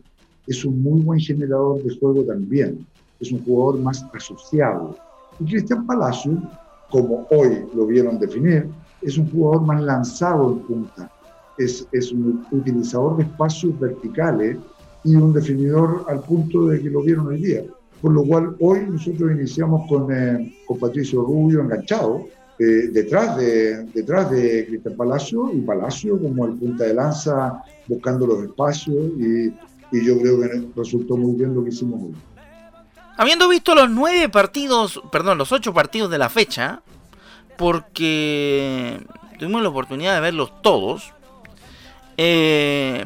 es 0.47 0.65
un 0.65 0.81
muy 0.81 1.01
buen 1.01 1.19
generador 1.19 1.81
de 1.83 1.97
juego 1.97 2.23
también, 2.23 2.85
es 3.19 3.31
un 3.31 3.43
jugador 3.43 3.79
más 3.81 4.05
asociado. 4.13 4.97
Y 5.39 5.45
Cristian 5.45 5.85
Palacios, 5.85 6.37
como 6.89 7.27
hoy 7.29 7.65
lo 7.75 7.85
vieron 7.85 8.19
definir, 8.19 8.67
es 9.01 9.17
un 9.17 9.29
jugador 9.31 9.65
más 9.65 9.81
lanzado 9.83 10.53
en 10.53 10.59
punta, 10.59 11.11
es, 11.57 11.87
es 11.91 12.11
un 12.11 12.45
utilizador 12.51 13.17
de 13.17 13.23
espacios 13.23 13.79
verticales 13.79 14.57
y 15.03 15.15
un 15.15 15.33
definidor 15.33 16.05
al 16.07 16.21
punto 16.21 16.67
de 16.67 16.81
que 16.81 16.89
lo 16.89 17.01
vieron 17.01 17.27
hoy 17.27 17.41
día. 17.41 17.63
Por 18.01 18.13
lo 18.13 18.23
cual 18.23 18.55
hoy 18.59 18.81
nosotros 18.89 19.31
iniciamos 19.31 19.87
con, 19.89 20.11
eh, 20.13 20.55
con 20.65 20.79
Patricio 20.79 21.21
Rubio 21.21 21.61
enganchado, 21.61 22.27
eh, 22.57 22.89
detrás, 22.91 23.37
de, 23.37 23.85
detrás 23.93 24.29
de 24.31 24.65
Cristian 24.67 24.95
Palacio 24.95 25.51
y 25.53 25.61
Palacio 25.61 26.19
como 26.19 26.45
el 26.45 26.53
punta 26.53 26.83
de 26.85 26.93
lanza 26.93 27.63
buscando 27.87 28.27
los 28.27 28.43
espacios 28.43 28.97
y, 29.17 29.53
y 29.91 30.05
yo 30.05 30.19
creo 30.19 30.41
que 30.41 30.67
resultó 30.75 31.17
muy 31.17 31.35
bien 31.35 31.55
lo 31.55 31.63
que 31.63 31.69
hicimos 31.69 32.03
hoy. 32.03 32.15
Habiendo 33.17 33.49
visto 33.49 33.75
los 33.75 33.89
nueve 33.89 34.29
partidos, 34.29 35.01
perdón, 35.11 35.37
los 35.37 35.51
ocho 35.51 35.73
partidos 35.73 36.09
de 36.09 36.17
la 36.17 36.29
fecha, 36.29 36.81
porque 37.57 39.01
tuvimos 39.37 39.61
la 39.61 39.69
oportunidad 39.69 40.15
de 40.15 40.21
verlos 40.21 40.61
todos, 40.61 41.13
eh, 42.15 43.03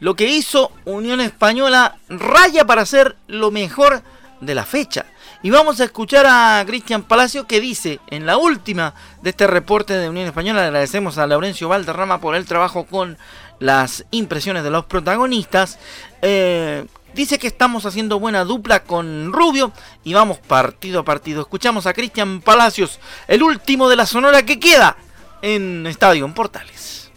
lo 0.00 0.16
que 0.16 0.28
hizo 0.28 0.72
Unión 0.84 1.20
Española 1.20 1.98
raya 2.08 2.64
para 2.64 2.86
ser 2.86 3.16
lo 3.28 3.50
mejor 3.50 4.02
de 4.40 4.54
la 4.54 4.64
fecha. 4.64 5.06
Y 5.42 5.50
vamos 5.50 5.80
a 5.80 5.84
escuchar 5.84 6.26
a 6.26 6.62
Cristian 6.66 7.02
Palacio 7.02 7.46
que 7.46 7.60
dice 7.60 8.00
en 8.08 8.26
la 8.26 8.36
última 8.36 8.94
de 9.22 9.30
este 9.30 9.46
reporte 9.46 9.94
de 9.94 10.08
Unión 10.08 10.26
Española, 10.26 10.64
agradecemos 10.64 11.16
a 11.16 11.26
Laurencio 11.26 11.68
Valderrama 11.68 12.20
por 12.20 12.34
el 12.34 12.44
trabajo 12.44 12.84
con 12.84 13.16
las 13.58 14.04
impresiones 14.10 14.64
de 14.64 14.70
los 14.70 14.84
protagonistas. 14.84 15.78
Eh, 16.20 16.86
dice 17.14 17.38
que 17.38 17.46
estamos 17.46 17.86
haciendo 17.86 18.18
buena 18.18 18.44
dupla 18.44 18.82
con 18.82 19.32
Rubio 19.32 19.72
y 20.04 20.12
vamos 20.12 20.38
partido 20.38 21.00
a 21.00 21.04
partido. 21.04 21.40
Escuchamos 21.40 21.86
a 21.86 21.94
Cristian 21.94 22.40
Palacios, 22.40 23.00
el 23.28 23.42
último 23.42 23.88
de 23.88 23.96
la 23.96 24.06
Sonora 24.06 24.44
que 24.44 24.60
queda 24.60 24.96
en 25.40 25.86
Estadio 25.86 26.26
en 26.26 26.34
Portales. 26.34 27.09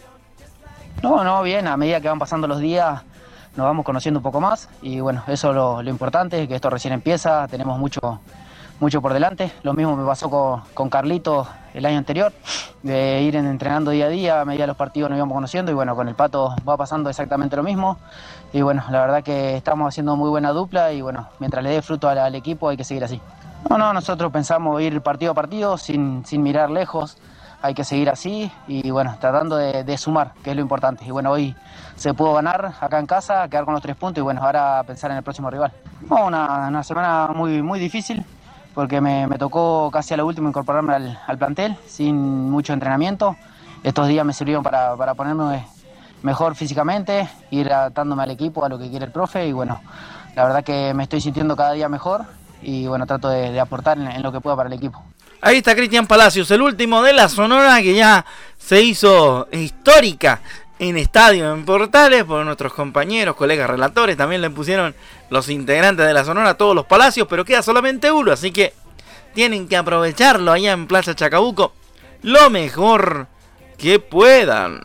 No, 1.04 1.22
no, 1.22 1.42
bien, 1.42 1.68
a 1.68 1.76
medida 1.76 2.00
que 2.00 2.08
van 2.08 2.18
pasando 2.18 2.46
los 2.46 2.60
días 2.60 3.02
nos 3.56 3.66
vamos 3.66 3.84
conociendo 3.84 4.20
un 4.20 4.22
poco 4.22 4.40
más 4.40 4.70
y 4.80 5.00
bueno, 5.00 5.22
eso 5.26 5.50
es 5.50 5.54
lo, 5.54 5.90
importante, 5.90 6.48
que 6.48 6.54
esto 6.54 6.70
recién 6.70 6.94
empieza, 6.94 7.46
tenemos 7.46 7.78
mucho, 7.78 8.20
mucho 8.80 9.02
por 9.02 9.12
delante. 9.12 9.52
Lo 9.64 9.74
mismo 9.74 9.96
me 9.96 10.06
pasó 10.06 10.30
con, 10.30 10.62
con 10.72 10.88
Carlito 10.88 11.46
el 11.74 11.84
año 11.84 11.98
anterior, 11.98 12.32
de 12.82 13.20
ir 13.20 13.36
entrenando 13.36 13.90
día 13.90 14.06
a 14.06 14.08
día, 14.08 14.40
a 14.40 14.46
medida 14.46 14.62
de 14.62 14.68
los 14.68 14.78
partidos 14.78 15.10
nos 15.10 15.18
íbamos 15.18 15.34
conociendo 15.34 15.70
y 15.70 15.74
bueno, 15.74 15.94
con 15.94 16.08
el 16.08 16.14
Pato 16.14 16.56
va 16.66 16.78
pasando 16.78 17.10
exactamente 17.10 17.54
lo 17.54 17.62
mismo. 17.62 17.98
Y 18.54 18.62
bueno, 18.62 18.82
la 18.88 19.02
verdad 19.02 19.22
que 19.22 19.58
estamos 19.58 19.86
haciendo 19.86 20.16
muy 20.16 20.30
buena 20.30 20.52
dupla 20.52 20.94
y 20.94 21.02
bueno, 21.02 21.28
mientras 21.38 21.62
le 21.62 21.68
dé 21.68 21.82
fruto 21.82 22.08
al, 22.08 22.16
al 22.16 22.34
equipo 22.34 22.70
hay 22.70 22.78
que 22.78 22.84
seguir 22.84 23.04
así. 23.04 23.20
No, 23.68 23.76
no, 23.76 23.92
nosotros 23.92 24.32
pensamos 24.32 24.80
ir 24.80 25.02
partido 25.02 25.32
a 25.32 25.34
partido 25.34 25.76
sin, 25.76 26.24
sin 26.24 26.42
mirar 26.42 26.70
lejos 26.70 27.18
hay 27.64 27.72
que 27.72 27.82
seguir 27.82 28.10
así 28.10 28.52
y 28.68 28.90
bueno, 28.90 29.16
tratando 29.18 29.56
de, 29.56 29.96
sumar, 29.96 30.32
que 30.44 30.50
es 30.50 30.56
lo 30.56 30.60
importante. 30.60 31.02
Y 31.06 31.10
bueno, 31.10 31.30
hoy 31.30 31.56
se 31.96 32.12
pudo 32.12 32.34
ganar 32.34 32.74
acá 32.78 32.98
en 32.98 33.06
casa, 33.06 33.48
quedar 33.48 33.64
con 33.64 33.72
los 33.72 33.82
tres 33.82 33.96
puntos 33.96 34.20
y 34.20 34.22
bueno, 34.22 34.42
ahora 34.44 34.82
pensar 34.86 35.10
en 35.10 35.16
el 35.16 35.22
próximo 35.22 35.48
rival. 35.48 35.72
una, 36.10 36.82
semana 36.82 37.28
muy, 37.34 37.62
muy 37.62 37.80
difícil 37.80 38.22
porque 38.74 39.00
me, 39.00 39.26
tocó 39.38 39.90
casi 39.90 40.12
a 40.12 40.18
lo 40.18 40.26
último 40.26 40.46
incorporarme 40.50 41.16
al, 41.26 41.38
plantel 41.38 41.74
sin 41.86 42.50
mucho 42.50 42.74
entrenamiento. 42.74 43.34
Estos 43.82 44.08
días 44.08 44.26
me 44.26 44.34
sirvieron 44.34 44.62
para, 44.62 45.14
ponerme 45.14 45.66
mejor 46.22 46.56
físicamente, 46.56 47.30
ir 47.50 47.72
adaptándome 47.72 48.24
al 48.24 48.30
equipo, 48.30 48.62
a 48.62 48.68
lo 48.68 48.78
que 48.78 48.90
quiere 48.90 49.06
el 49.06 49.10
profe 49.10 49.46
y 49.46 49.52
bueno, 49.52 49.80
la 50.36 50.44
verdad 50.44 50.62
que 50.62 50.92
me 50.92 51.04
estoy 51.04 51.22
sintiendo 51.22 51.56
cada 51.56 51.72
día 51.72 51.88
mejor 51.88 52.26
y 52.60 52.86
bueno, 52.86 53.06
trato 53.06 53.30
de, 53.30 53.58
aportar 53.58 53.96
en, 53.96 54.22
lo 54.22 54.32
que 54.32 54.42
pueda 54.42 54.54
para 54.54 54.66
el 54.66 54.74
equipo. 54.74 55.02
Ahí 55.44 55.58
está 55.58 55.76
Cristian 55.76 56.06
Palacios, 56.06 56.50
el 56.52 56.62
último 56.62 57.02
de 57.02 57.12
la 57.12 57.28
Sonora 57.28 57.82
que 57.82 57.92
ya 57.92 58.24
se 58.58 58.80
hizo 58.80 59.46
histórica 59.52 60.40
en 60.78 60.96
estadio, 60.96 61.52
en 61.52 61.66
portales, 61.66 62.24
por 62.24 62.42
nuestros 62.46 62.72
compañeros, 62.72 63.36
colegas 63.36 63.68
relatores. 63.68 64.16
También 64.16 64.40
le 64.40 64.48
pusieron 64.48 64.94
los 65.28 65.50
integrantes 65.50 66.06
de 66.06 66.14
la 66.14 66.24
Sonora 66.24 66.48
a 66.48 66.54
todos 66.54 66.74
los 66.74 66.86
palacios, 66.86 67.26
pero 67.28 67.44
queda 67.44 67.60
solamente 67.60 68.10
uno, 68.10 68.32
así 68.32 68.52
que 68.52 68.72
tienen 69.34 69.68
que 69.68 69.76
aprovecharlo 69.76 70.50
allá 70.50 70.72
en 70.72 70.86
Plaza 70.86 71.14
Chacabuco 71.14 71.74
lo 72.22 72.48
mejor 72.48 73.26
que 73.76 73.98
puedan. 73.98 74.80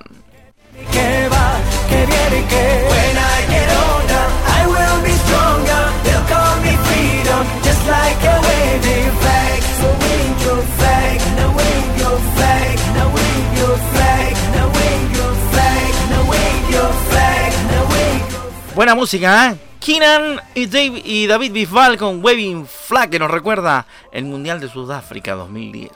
Música, 18.99 19.51
¿eh? 19.51 19.55
Keenan 19.79 20.41
y, 20.53 20.67
y 21.23 21.25
David 21.25 21.53
Bisbal 21.53 21.97
con 21.97 22.23
Waving 22.23 22.67
Flag 22.67 23.09
que 23.09 23.17
nos 23.17 23.31
recuerda 23.31 23.87
el 24.11 24.25
Mundial 24.25 24.59
de 24.59 24.67
Sudáfrica 24.67 25.35
2010. 25.35 25.91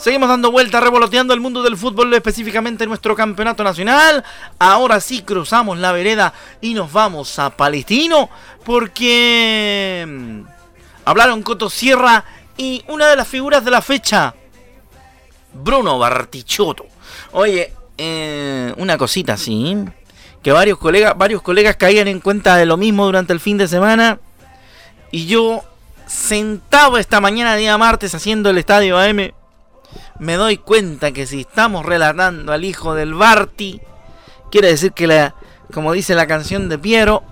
Seguimos 0.00 0.30
dando 0.30 0.50
vuelta, 0.50 0.80
revoloteando 0.80 1.34
el 1.34 1.40
mundo 1.40 1.62
del 1.62 1.76
fútbol, 1.76 2.14
específicamente 2.14 2.86
nuestro 2.86 3.14
campeonato 3.14 3.62
nacional. 3.62 4.24
Ahora 4.58 4.98
sí 4.98 5.20
cruzamos 5.20 5.76
la 5.78 5.92
vereda 5.92 6.32
y 6.62 6.72
nos 6.72 6.90
vamos 6.90 7.38
a 7.38 7.50
Palestino 7.50 8.30
porque 8.64 10.06
mm, 10.08 10.40
hablaron 11.04 11.42
Coto 11.42 11.68
Sierra 11.68 12.24
Y 12.56 12.82
una 12.88 13.08
de 13.08 13.16
las 13.16 13.28
figuras 13.28 13.62
de 13.62 13.70
la 13.70 13.82
fecha, 13.82 14.34
Bruno 15.52 15.98
Bartichotto. 15.98 16.86
Oye, 17.32 17.70
eh, 17.98 18.72
una 18.78 18.96
cosita 18.96 19.34
así, 19.34 19.76
que 20.42 20.50
varios 20.50 20.78
colegas, 20.78 21.12
varios 21.14 21.42
colegas 21.42 21.76
caían 21.76 22.08
en 22.08 22.20
cuenta 22.20 22.56
de 22.56 22.64
lo 22.64 22.78
mismo 22.78 23.04
durante 23.04 23.34
el 23.34 23.40
fin 23.40 23.58
de 23.58 23.68
semana. 23.68 24.18
Y 25.10 25.26
yo, 25.26 25.62
sentado 26.06 26.96
esta 26.96 27.20
mañana, 27.20 27.54
día 27.56 27.76
martes, 27.76 28.14
haciendo 28.14 28.48
el 28.48 28.56
estadio 28.56 28.98
AM, 28.98 29.32
me 30.20 30.34
doy 30.34 30.58
cuenta 30.58 31.12
que 31.12 31.26
si 31.26 31.40
estamos 31.40 31.84
relatando 31.84 32.52
al 32.52 32.64
hijo 32.64 32.94
del 32.94 33.14
Barti, 33.14 33.80
quiere 34.50 34.68
decir 34.68 34.92
que, 34.92 35.06
la, 35.06 35.34
como 35.72 35.92
dice 35.92 36.14
la 36.14 36.26
canción 36.26 36.68
de 36.68 36.78
Piero, 36.78 37.24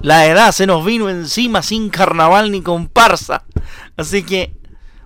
la 0.00 0.26
edad 0.26 0.52
se 0.52 0.66
nos 0.66 0.84
vino 0.84 1.08
encima 1.08 1.62
sin 1.62 1.90
carnaval 1.90 2.50
ni 2.50 2.60
comparsa. 2.60 3.44
Así 3.96 4.24
que, 4.24 4.54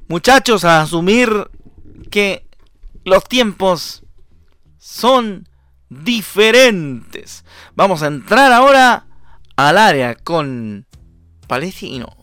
muchachos, 0.08 0.64
a 0.64 0.80
asumir 0.80 1.50
que 2.10 2.46
los 3.04 3.24
tiempos 3.24 4.04
son 4.78 5.48
diferentes. 5.90 7.44
Vamos 7.74 8.02
a 8.02 8.06
entrar 8.06 8.52
ahora 8.52 9.06
al 9.56 9.76
área 9.76 10.14
con 10.14 10.86
Palestino. 11.46 12.16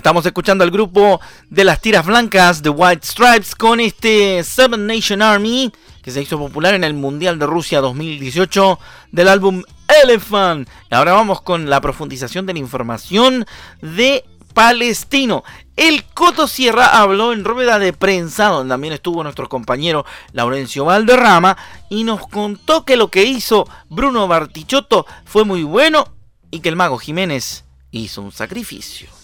Estamos 0.00 0.24
escuchando 0.24 0.64
al 0.64 0.70
grupo 0.70 1.20
de 1.50 1.62
las 1.62 1.82
tiras 1.82 2.06
blancas, 2.06 2.62
The 2.62 2.70
White 2.70 3.06
Stripes, 3.06 3.54
con 3.54 3.80
este 3.80 4.42
Seven 4.42 4.86
Nation 4.86 5.20
Army, 5.20 5.70
que 6.02 6.10
se 6.10 6.22
hizo 6.22 6.38
popular 6.38 6.72
en 6.72 6.84
el 6.84 6.94
Mundial 6.94 7.38
de 7.38 7.44
Rusia 7.44 7.82
2018 7.82 8.78
del 9.12 9.28
álbum 9.28 9.62
Elephant. 10.02 10.66
Ahora 10.90 11.12
vamos 11.12 11.42
con 11.42 11.68
la 11.68 11.82
profundización 11.82 12.46
de 12.46 12.54
la 12.54 12.60
información 12.60 13.44
de 13.82 14.24
Palestino. 14.54 15.44
El 15.76 16.04
Coto 16.04 16.48
Sierra 16.48 16.98
habló 16.98 17.34
en 17.34 17.44
rueda 17.44 17.78
de 17.78 17.92
prensa, 17.92 18.46
donde 18.46 18.72
también 18.72 18.94
estuvo 18.94 19.22
nuestro 19.22 19.50
compañero 19.50 20.06
Laurencio 20.32 20.86
Valderrama, 20.86 21.58
y 21.90 22.04
nos 22.04 22.26
contó 22.26 22.86
que 22.86 22.96
lo 22.96 23.08
que 23.08 23.24
hizo 23.24 23.68
Bruno 23.90 24.26
Bartichotto 24.26 25.04
fue 25.26 25.44
muy 25.44 25.62
bueno 25.62 26.06
y 26.50 26.60
que 26.60 26.70
el 26.70 26.76
mago 26.76 26.96
Jiménez 26.96 27.66
hizo 27.90 28.22
un 28.22 28.32
sacrificio. 28.32 29.19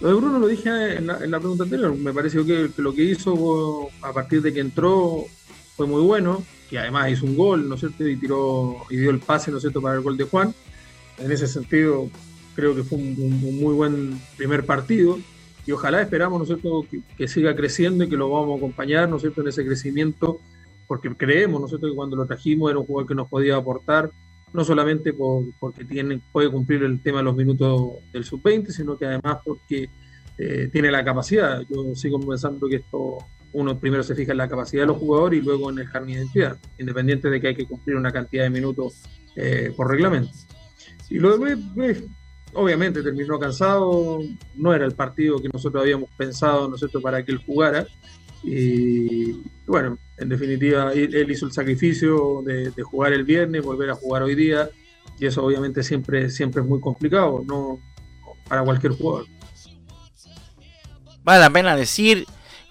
Lo 0.00 0.08
de 0.08 0.14
Bruno 0.14 0.38
lo 0.38 0.46
dije 0.46 0.96
en 0.96 1.06
la, 1.06 1.18
pregunta 1.18 1.64
anterior. 1.64 1.94
Me 1.94 2.12
pareció 2.12 2.44
que, 2.44 2.70
lo 2.78 2.94
que 2.94 3.04
hizo 3.04 3.88
a 4.00 4.12
partir 4.12 4.40
de 4.40 4.52
que 4.52 4.60
entró 4.60 5.24
fue 5.76 5.86
muy 5.86 6.00
bueno, 6.02 6.42
que 6.70 6.78
además 6.78 7.10
hizo 7.10 7.26
un 7.26 7.36
gol, 7.36 7.68
¿no 7.68 7.74
es 7.74 7.80
cierto? 7.80 8.08
Y 8.08 8.16
tiró 8.16 8.78
y 8.88 8.96
dio 8.96 9.10
el 9.10 9.18
pase, 9.18 9.50
¿no 9.50 9.58
es 9.58 9.62
cierto?, 9.62 9.82
para 9.82 9.96
el 9.96 10.00
gol 10.00 10.16
de 10.16 10.24
Juan. 10.24 10.54
En 11.18 11.30
ese 11.30 11.46
sentido, 11.46 12.08
creo 12.54 12.74
que 12.74 12.82
fue 12.82 12.96
un, 12.96 13.40
muy 13.60 13.74
buen 13.74 14.18
primer 14.38 14.64
partido. 14.64 15.18
Y 15.66 15.72
ojalá 15.72 16.00
esperamos, 16.00 16.48
¿no 16.48 16.86
que, 17.18 17.28
siga 17.28 17.54
creciendo 17.54 18.04
y 18.04 18.08
que 18.08 18.16
lo 18.16 18.30
vamos 18.30 18.54
a 18.54 18.56
acompañar, 18.56 19.06
¿no 19.06 19.16
es 19.16 19.22
cierto?, 19.22 19.42
en 19.42 19.48
ese 19.48 19.66
crecimiento, 19.66 20.40
porque 20.86 21.14
creemos, 21.14 21.60
¿no 21.60 21.78
que 21.78 21.94
cuando 21.94 22.16
lo 22.16 22.24
trajimos 22.24 22.70
era 22.70 22.78
un 22.78 22.86
jugador 22.86 23.06
que 23.06 23.14
nos 23.14 23.28
podía 23.28 23.56
aportar 23.56 24.10
no 24.52 24.64
solamente 24.64 25.12
porque 25.12 25.84
tiene, 25.84 26.20
puede 26.32 26.50
cumplir 26.50 26.82
el 26.82 27.00
tema 27.00 27.18
de 27.18 27.24
los 27.24 27.36
minutos 27.36 27.92
del 28.12 28.24
sub-20, 28.24 28.70
sino 28.70 28.96
que 28.96 29.06
además 29.06 29.38
porque 29.44 29.88
eh, 30.38 30.68
tiene 30.72 30.90
la 30.90 31.04
capacidad. 31.04 31.62
Yo 31.68 31.94
sigo 31.94 32.18
pensando 32.20 32.68
que 32.68 32.76
esto 32.76 33.18
uno 33.52 33.78
primero 33.78 34.02
se 34.02 34.14
fija 34.14 34.32
en 34.32 34.38
la 34.38 34.48
capacidad 34.48 34.82
de 34.82 34.88
los 34.88 34.98
jugadores 34.98 35.40
y 35.40 35.44
luego 35.44 35.70
en 35.70 35.78
el 35.78 35.90
carnet 35.90 36.14
de 36.14 36.20
identidad, 36.22 36.58
independiente 36.78 37.30
de 37.30 37.40
que 37.40 37.48
hay 37.48 37.54
que 37.54 37.66
cumplir 37.66 37.96
una 37.96 38.12
cantidad 38.12 38.44
de 38.44 38.50
minutos 38.50 39.02
eh, 39.36 39.72
por 39.76 39.88
reglamento. 39.90 40.32
Y 41.08 41.18
lo 41.18 41.36
demás, 41.36 41.58
pues, 41.74 42.04
obviamente 42.52 43.02
terminó 43.02 43.38
cansado, 43.38 44.20
no 44.54 44.74
era 44.74 44.84
el 44.84 44.92
partido 44.92 45.40
que 45.40 45.48
nosotros 45.52 45.82
habíamos 45.82 46.10
pensado, 46.16 46.68
¿no 46.68 47.00
para 47.00 47.24
que 47.24 47.32
él 47.32 47.38
jugara. 47.44 47.86
Y 48.42 49.42
bueno, 49.66 49.98
en 50.16 50.28
definitiva, 50.28 50.92
él 50.92 51.30
hizo 51.30 51.46
el 51.46 51.52
sacrificio 51.52 52.42
de, 52.44 52.72
jugar 52.82 53.12
el 53.12 53.24
viernes, 53.24 53.62
volver 53.62 53.90
a 53.90 53.94
jugar 53.94 54.22
hoy 54.22 54.34
día, 54.34 54.68
y 55.18 55.26
eso 55.26 55.44
obviamente 55.44 55.82
siempre, 55.82 56.30
siempre 56.30 56.62
es 56.62 56.68
muy 56.68 56.80
complicado, 56.80 57.42
no 57.46 57.78
para 58.48 58.62
cualquier 58.62 58.92
jugador. 58.94 59.26
Vale 61.22 61.40
la 61.40 61.50
pena 61.50 61.76
decir 61.76 62.26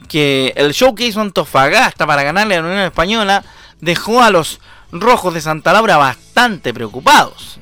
que 0.07 0.53
el 0.55 0.73
show 0.73 0.95
que 0.95 1.05
hizo 1.05 1.21
Antofagasta 1.21 2.05
para 2.05 2.23
ganarle 2.23 2.55
a 2.55 2.61
la 2.61 2.67
Unión 2.67 2.83
Española 2.83 3.43
dejó 3.79 4.21
a 4.21 4.31
los 4.31 4.59
rojos 4.91 5.33
de 5.33 5.41
Santa 5.41 5.73
Laura 5.73 5.97
bastante 5.97 6.73
preocupados. 6.73 7.59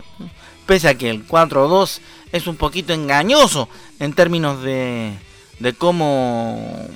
Pese 0.65 0.89
a 0.89 0.96
que 0.96 1.10
el 1.10 1.28
4-2 1.28 2.00
es 2.32 2.48
un 2.48 2.58
poquito 2.58 2.93
engañoso 2.93 3.70
en 4.00 4.13
términos 4.13 4.62
de, 4.63 5.13
de 5.60 5.74
cómo 5.74 6.88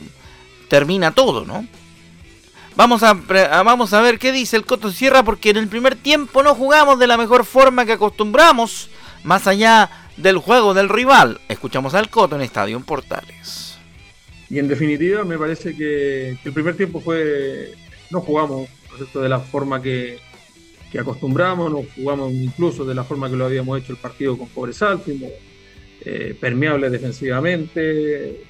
termina 0.72 1.12
todo, 1.12 1.44
¿no? 1.44 1.68
Vamos 2.78 3.04
a, 3.04 3.12
vamos 3.14 3.92
a 3.92 4.00
ver 4.00 4.18
qué 4.18 4.32
dice 4.32 4.56
el 4.56 4.66
Coto 4.66 4.90
Sierra 4.90 5.22
porque 5.22 5.50
en 5.50 5.58
el 5.58 5.68
primer 5.68 5.98
tiempo 5.98 6.44
no 6.44 6.56
jugamos 6.56 6.98
de 6.98 7.08
la 7.08 7.18
mejor 7.18 7.44
forma 7.44 7.86
que 7.86 7.92
acostumbramos, 7.92 8.90
más 9.26 9.48
allá 9.48 9.90
del 10.16 10.38
juego 10.38 10.74
del 10.74 10.88
rival. 10.88 11.42
Escuchamos 11.50 11.94
al 11.94 12.10
Coto 12.10 12.38
en 12.38 12.42
Estadio 12.44 12.80
Portales. 12.80 13.76
Y 14.50 14.60
en 14.60 14.70
definitiva 14.70 15.26
me 15.26 15.38
parece 15.38 15.76
que, 15.76 16.38
el 16.42 16.54
primer 16.54 16.78
tiempo 16.78 17.02
fue, 17.02 17.74
no 18.10 18.22
jugamos 18.22 18.70
de 19.14 19.28
la 19.28 19.42
forma 19.42 19.82
que, 19.82 20.20
que, 20.90 21.00
acostumbramos, 21.00 21.70
no 21.70 21.84
jugamos 21.98 22.32
incluso 22.32 22.86
de 22.86 22.96
la 22.96 23.04
forma 23.04 23.30
que 23.30 23.36
lo 23.36 23.44
habíamos 23.44 23.78
hecho 23.78 23.92
el 23.92 24.00
partido 24.00 24.38
con 24.38 24.48
Pobresal, 24.48 25.00
fuimos 25.00 25.32
eh, 26.06 26.34
permeables 26.40 26.94
defensivamente 26.94 28.46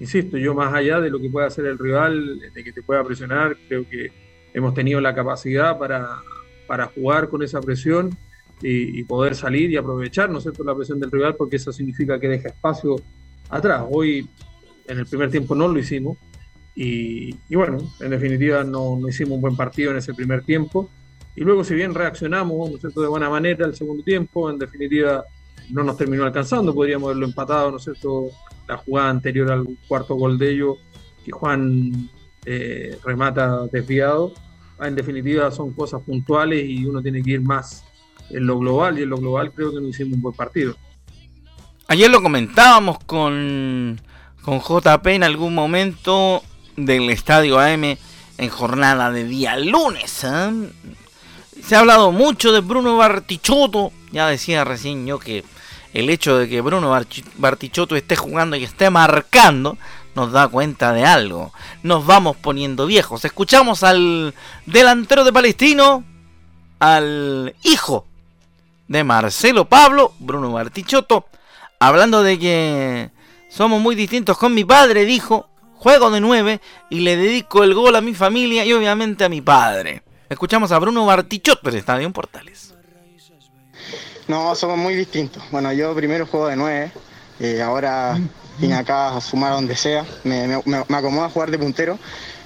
insisto, 0.00 0.36
yo 0.36 0.54
más 0.54 0.72
allá 0.74 1.00
de 1.00 1.10
lo 1.10 1.20
que 1.20 1.30
pueda 1.30 1.46
hacer 1.46 1.66
el 1.66 1.78
rival, 1.78 2.40
de 2.52 2.64
que 2.64 2.72
te 2.72 2.82
pueda 2.82 3.04
presionar, 3.04 3.56
creo 3.68 3.88
que 3.88 4.10
hemos 4.54 4.74
tenido 4.74 5.00
la 5.00 5.14
capacidad 5.14 5.78
para, 5.78 6.22
para 6.66 6.86
jugar 6.86 7.28
con 7.28 7.42
esa 7.42 7.60
presión 7.60 8.16
y, 8.62 9.02
poder 9.04 9.34
salir 9.34 9.70
y 9.70 9.76
aprovechar, 9.76 10.30
¿no 10.30 10.38
es 10.38 10.44
cierto?, 10.44 10.62
la 10.64 10.74
presión 10.74 11.00
del 11.00 11.10
rival, 11.10 11.34
porque 11.36 11.56
eso 11.56 11.72
significa 11.72 12.18
que 12.18 12.28
deja 12.28 12.48
espacio 12.48 12.96
atrás. 13.48 13.84
Hoy, 13.90 14.28
en 14.86 14.98
el 14.98 15.06
primer 15.06 15.30
tiempo, 15.30 15.54
no 15.54 15.68
lo 15.68 15.78
hicimos. 15.78 16.16
Y, 16.74 17.36
bueno, 17.54 17.78
en 18.00 18.10
definitiva 18.10 18.64
no, 18.64 18.98
hicimos 19.08 19.34
un 19.34 19.40
buen 19.40 19.56
partido 19.56 19.90
en 19.90 19.98
ese 19.98 20.14
primer 20.14 20.42
tiempo. 20.44 20.88
Y 21.34 21.42
luego, 21.42 21.64
si 21.64 21.74
bien 21.74 21.92
reaccionamos, 21.94 22.70
¿no 22.70 22.76
es 22.76 22.80
cierto?, 22.80 23.02
de 23.02 23.08
buena 23.08 23.28
manera 23.28 23.66
el 23.66 23.74
segundo 23.74 24.02
tiempo, 24.02 24.50
en 24.50 24.58
definitiva 24.58 25.24
no 25.70 25.82
nos 25.82 25.96
terminó 25.96 26.24
alcanzando, 26.24 26.74
podríamos 26.74 27.06
haberlo 27.06 27.26
empatado, 27.26 27.70
¿no 27.70 27.78
es 27.78 27.84
cierto?, 27.84 28.30
la 28.72 28.78
jugada 28.78 29.10
anterior 29.10 29.50
al 29.50 29.66
cuarto 29.86 30.14
gol 30.14 30.38
de 30.38 30.52
ellos, 30.52 30.76
que 31.24 31.30
Juan 31.30 32.10
eh, 32.44 32.98
remata 33.04 33.66
desviado. 33.70 34.32
Ah, 34.78 34.88
en 34.88 34.96
definitiva 34.96 35.50
son 35.50 35.72
cosas 35.72 36.02
puntuales 36.02 36.64
y 36.66 36.84
uno 36.86 37.02
tiene 37.02 37.22
que 37.22 37.32
ir 37.32 37.40
más 37.42 37.84
en 38.30 38.46
lo 38.46 38.58
global 38.58 38.98
y 38.98 39.02
en 39.02 39.10
lo 39.10 39.18
global 39.18 39.52
creo 39.52 39.72
que 39.72 39.80
no 39.80 39.88
hicimos 39.88 40.14
un 40.14 40.22
buen 40.22 40.34
partido. 40.34 40.74
Ayer 41.88 42.10
lo 42.10 42.22
comentábamos 42.22 42.98
con, 43.04 44.00
con 44.42 44.60
JP 44.60 45.06
en 45.08 45.24
algún 45.24 45.54
momento 45.54 46.42
del 46.76 47.10
Estadio 47.10 47.58
AM 47.58 47.84
en 48.38 48.48
jornada 48.48 49.12
de 49.12 49.24
día 49.24 49.56
lunes. 49.58 50.24
¿eh? 50.24 50.70
Se 51.62 51.76
ha 51.76 51.80
hablado 51.80 52.10
mucho 52.10 52.52
de 52.52 52.60
Bruno 52.60 52.96
Bartichotto. 52.96 53.92
Ya 54.10 54.26
decía 54.28 54.64
recién 54.64 55.06
yo 55.06 55.18
que 55.18 55.44
el 55.92 56.10
hecho 56.10 56.38
de 56.38 56.48
que 56.48 56.60
Bruno 56.60 56.96
Bartichotto 57.36 57.96
esté 57.96 58.16
jugando 58.16 58.56
y 58.56 58.64
esté 58.64 58.90
marcando 58.90 59.76
nos 60.14 60.32
da 60.32 60.48
cuenta 60.48 60.92
de 60.92 61.04
algo. 61.04 61.52
Nos 61.82 62.06
vamos 62.06 62.36
poniendo 62.36 62.86
viejos. 62.86 63.24
Escuchamos 63.24 63.82
al 63.82 64.34
delantero 64.66 65.24
de 65.24 65.32
Palestino, 65.32 66.04
al 66.78 67.54
hijo 67.62 68.06
de 68.88 69.04
Marcelo 69.04 69.66
Pablo, 69.66 70.12
Bruno 70.18 70.52
Bartichotto, 70.52 71.26
hablando 71.78 72.22
de 72.22 72.38
que 72.38 73.10
somos 73.48 73.80
muy 73.80 73.94
distintos 73.94 74.36
con 74.38 74.54
mi 74.54 74.64
padre, 74.64 75.04
dijo, 75.04 75.48
juego 75.76 76.10
de 76.10 76.20
nueve 76.20 76.60
y 76.90 77.00
le 77.00 77.16
dedico 77.16 77.64
el 77.64 77.74
gol 77.74 77.96
a 77.96 78.00
mi 78.00 78.14
familia 78.14 78.64
y 78.64 78.72
obviamente 78.72 79.24
a 79.24 79.28
mi 79.28 79.40
padre. 79.40 80.02
Escuchamos 80.28 80.72
a 80.72 80.78
Bruno 80.78 81.04
Bartichotto 81.04 81.70
en 81.70 81.76
Estadio 81.76 82.10
Portales. 82.12 82.74
No, 84.28 84.54
somos 84.54 84.78
muy 84.78 84.94
distintos. 84.94 85.42
Bueno, 85.50 85.72
yo 85.72 85.94
primero 85.94 86.26
juego 86.26 86.48
de 86.48 86.56
nueve, 86.56 86.92
y 87.40 87.58
ahora 87.58 88.18
vine 88.58 88.74
acá 88.74 89.16
a 89.16 89.20
sumar 89.20 89.52
donde 89.52 89.76
sea. 89.76 90.04
Me, 90.24 90.62
me, 90.64 90.96
acomoda 90.96 91.28
jugar 91.28 91.50
de 91.50 91.58
puntero, 91.58 91.98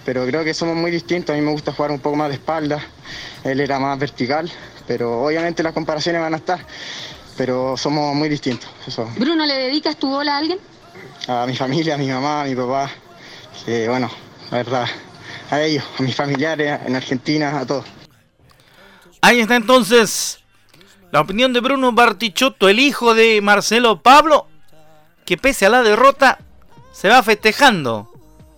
pero 0.04 0.26
creo 0.26 0.44
que 0.44 0.54
somos 0.54 0.76
muy 0.76 0.90
distintos. 0.90 1.34
A 1.34 1.38
mí 1.38 1.44
me 1.44 1.52
gusta 1.52 1.72
jugar 1.72 1.90
un 1.90 2.00
poco 2.00 2.16
más 2.16 2.28
de 2.28 2.34
espalda, 2.34 2.80
él 3.44 3.60
era 3.60 3.78
más 3.78 3.98
vertical, 3.98 4.50
pero 4.86 5.24
obviamente 5.24 5.62
las 5.62 5.72
comparaciones 5.72 6.20
van 6.20 6.34
a 6.34 6.38
estar, 6.38 6.60
pero 7.36 7.76
somos 7.76 8.14
muy 8.14 8.28
distintos. 8.28 8.70
Eso. 8.86 9.08
Bruno, 9.16 9.44
¿le 9.44 9.54
dedicas 9.54 9.96
tu 9.96 10.08
gol 10.08 10.28
a 10.28 10.38
alguien? 10.38 10.58
A 11.28 11.46
mi 11.46 11.56
familia, 11.56 11.94
a 11.96 11.98
mi 11.98 12.08
mamá, 12.08 12.42
a 12.42 12.44
mi 12.44 12.54
papá, 12.54 12.90
que 13.64 13.88
bueno, 13.88 14.10
la 14.50 14.56
verdad, 14.56 14.86
a 15.50 15.60
ellos, 15.60 15.84
a 15.98 16.02
mis 16.02 16.14
familiares 16.14 16.80
en 16.86 16.96
Argentina, 16.96 17.58
a 17.58 17.66
todos. 17.66 17.84
Ahí 19.20 19.40
está 19.40 19.56
entonces 19.56 20.38
la 21.16 21.22
opinión 21.22 21.54
de 21.54 21.60
Bruno 21.60 21.92
Bartichotto, 21.92 22.68
el 22.68 22.78
hijo 22.78 23.14
de 23.14 23.40
Marcelo 23.40 24.02
Pablo, 24.02 24.48
que 25.24 25.38
pese 25.38 25.64
a 25.64 25.70
la 25.70 25.82
derrota 25.82 26.36
se 26.92 27.08
va 27.08 27.22
festejando 27.22 28.12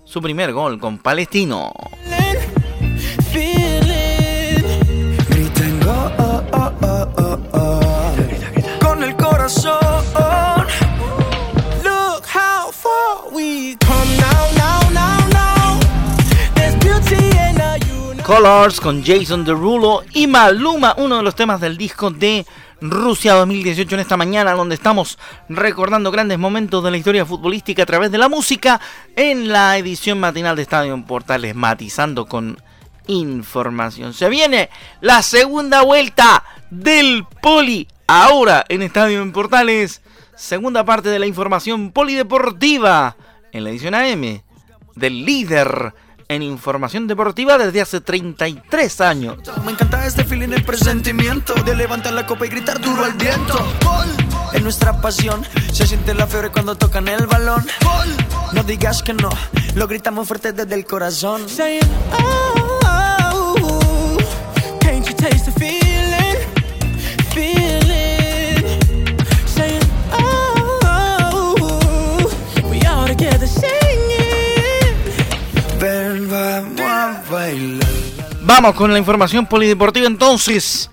su 0.04 0.20
primer 0.20 0.52
gol 0.52 0.80
con 0.80 0.98
Palestino. 0.98 1.72
Colors 18.28 18.82
con 18.82 19.02
Jason 19.02 19.42
Derulo 19.42 20.02
y 20.12 20.26
Maluma, 20.26 20.94
uno 20.98 21.16
de 21.16 21.22
los 21.22 21.34
temas 21.34 21.62
del 21.62 21.78
disco 21.78 22.10
de 22.10 22.44
Rusia 22.78 23.32
2018 23.32 23.94
en 23.94 24.00
esta 24.02 24.18
mañana, 24.18 24.52
donde 24.52 24.74
estamos 24.74 25.18
recordando 25.48 26.10
grandes 26.10 26.38
momentos 26.38 26.84
de 26.84 26.90
la 26.90 26.98
historia 26.98 27.24
futbolística 27.24 27.84
a 27.84 27.86
través 27.86 28.12
de 28.12 28.18
la 28.18 28.28
música 28.28 28.82
en 29.16 29.48
la 29.48 29.78
edición 29.78 30.20
matinal 30.20 30.56
de 30.56 30.60
Estadio 30.60 30.92
en 30.92 31.04
Portales, 31.04 31.54
matizando 31.54 32.26
con 32.26 32.60
información. 33.06 34.12
Se 34.12 34.28
viene 34.28 34.68
la 35.00 35.22
segunda 35.22 35.80
vuelta 35.80 36.44
del 36.68 37.24
Poli, 37.40 37.88
ahora 38.06 38.62
en 38.68 38.82
Estadio 38.82 39.22
en 39.22 39.32
Portales, 39.32 40.02
segunda 40.36 40.84
parte 40.84 41.08
de 41.08 41.18
la 41.18 41.26
información 41.26 41.92
polideportiva 41.92 43.16
en 43.52 43.64
la 43.64 43.70
edición 43.70 43.94
AM 43.94 44.42
del 44.96 45.24
líder 45.24 45.94
en 46.28 46.42
información 46.42 47.06
deportiva 47.06 47.58
desde 47.58 47.80
hace 47.80 48.00
33 48.00 49.00
años. 49.00 49.38
Me 49.64 49.72
encanta 49.72 50.06
este 50.06 50.24
feeling, 50.24 50.50
el 50.50 50.62
presentimiento 50.64 51.54
de 51.54 51.74
levantar 51.74 52.12
la 52.12 52.26
copa 52.26 52.46
y 52.46 52.50
gritar 52.50 52.80
duro 52.80 53.04
al 53.04 53.14
viento. 53.14 53.54
Gol. 53.84 54.06
En 54.52 54.62
nuestra 54.62 55.00
pasión 55.00 55.44
se 55.72 55.86
siente 55.86 56.14
la 56.14 56.26
fiebre 56.26 56.50
cuando 56.50 56.74
tocan 56.74 57.08
el 57.08 57.26
balón. 57.26 57.66
Gol. 57.82 58.16
No 58.52 58.62
digas 58.62 59.02
que 59.02 59.14
no, 59.14 59.30
lo 59.74 59.86
gritamos 59.86 60.28
fuerte 60.28 60.52
desde 60.52 60.74
el 60.74 60.84
corazón. 60.84 61.48
Saying, 61.48 61.80
oh, 62.12 62.78
oh, 62.84 63.54
oh. 63.62 64.18
Can't 64.80 65.06
you 65.06 65.14
taste 65.14 65.46
the 65.46 65.52
feeling? 65.52 65.87
Vamos 78.48 78.74
con 78.76 78.90
la 78.90 78.98
información 78.98 79.44
polideportiva 79.44 80.06
entonces. 80.06 80.90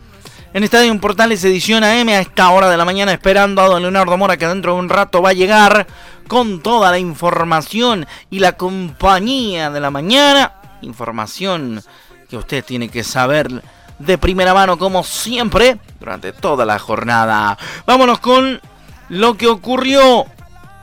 En 0.54 0.66
Estadio 0.66 1.00
Portales 1.00 1.42
edición 1.46 1.86
AM 1.86 2.10
a 2.10 2.20
esta 2.20 2.50
hora 2.50 2.70
de 2.70 2.76
la 2.76 2.84
mañana 2.84 3.14
esperando 3.14 3.62
a 3.62 3.70
don 3.70 3.82
Leonardo 3.82 4.18
Mora 4.18 4.36
que 4.36 4.46
dentro 4.46 4.74
de 4.74 4.80
un 4.80 4.90
rato 4.90 5.22
va 5.22 5.30
a 5.30 5.34
llegar 5.34 5.88
con 6.28 6.62
toda 6.62 6.92
la 6.92 7.00
información 7.00 8.08
y 8.30 8.40
la 8.40 8.58
compañía 8.58 9.70
de 9.70 9.80
la 9.80 9.90
mañana. 9.90 10.52
Información 10.82 11.82
que 12.30 12.36
usted 12.36 12.62
tiene 12.66 12.90
que 12.90 13.06
saber 13.06 13.64
de 14.00 14.18
primera 14.18 14.54
mano 14.54 14.78
como 14.78 15.06
siempre 15.06 15.80
durante 15.98 16.34
toda 16.34 16.66
la 16.66 16.78
jornada. 16.78 17.58
Vámonos 17.86 18.20
con 18.20 18.60
lo 19.08 19.38
que 19.38 19.48
ocurrió 19.48 20.26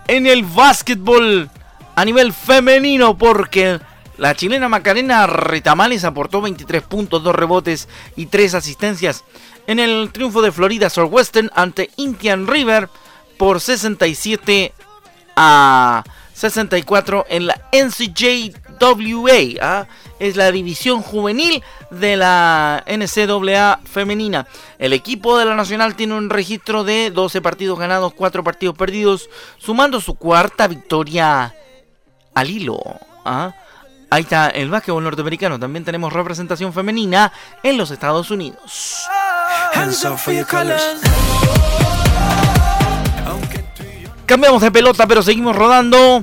en 0.09 0.27
el 0.27 0.43
básquetbol 0.43 1.51
a 1.97 2.05
nivel 2.07 2.33
femenino 2.33 3.19
porque 3.19 3.79
la 4.23 4.37
chilena 4.37 4.69
Macarena 4.69 5.27
Retamales 5.27 6.05
aportó 6.05 6.41
23 6.41 6.85
puntos, 6.85 7.25
2 7.25 7.35
rebotes 7.35 7.89
y 8.15 8.27
3 8.27 8.55
asistencias 8.55 9.25
en 9.67 9.81
el 9.81 10.13
triunfo 10.13 10.43
de 10.43 10.53
Florida 10.53 10.89
Southwestern 10.91 11.51
ante 11.57 11.91
Indian 11.97 12.47
River 12.47 12.89
por 13.37 13.61
67 13.61 14.75
a 15.35 16.05
64 16.35 17.27
en 17.31 17.49
la 17.49 17.69
NCJWA. 17.73 19.59
¿ah? 19.61 19.89
Es 20.21 20.37
la 20.37 20.53
división 20.53 21.03
juvenil 21.03 21.61
de 21.91 22.17
la 22.17 22.85
NCAA 22.87 23.81
femenina. 23.83 24.47
El 24.79 24.93
equipo 24.93 25.37
de 25.37 25.47
la 25.47 25.57
Nacional 25.57 25.97
tiene 25.97 26.15
un 26.15 26.31
registro 26.31 26.85
de 26.85 27.11
12 27.11 27.41
partidos 27.41 27.77
ganados, 27.77 28.15
4 28.15 28.45
partidos 28.45 28.77
perdidos, 28.77 29.29
sumando 29.59 30.01
su 30.01 30.15
cuarta 30.15 30.69
victoria 30.69 31.57
al 32.35 32.51
hilo. 32.51 32.81
¿ah? 33.25 33.53
Ahí 34.13 34.25
está 34.25 34.49
el 34.49 34.69
básquetbol 34.69 35.03
norteamericano. 35.03 35.59
También 35.59 35.87
tenemos 35.87 36.13
representación 36.13 36.71
femenina 36.75 37.33
en 37.63 37.79
los 37.79 37.91
Estados 37.91 38.31
Unidos. 38.31 39.07
Cambiamos 44.27 44.61
de 44.61 44.71
pelota, 44.71 45.07
pero 45.07 45.23
seguimos 45.23 45.57
rodando 45.57 46.23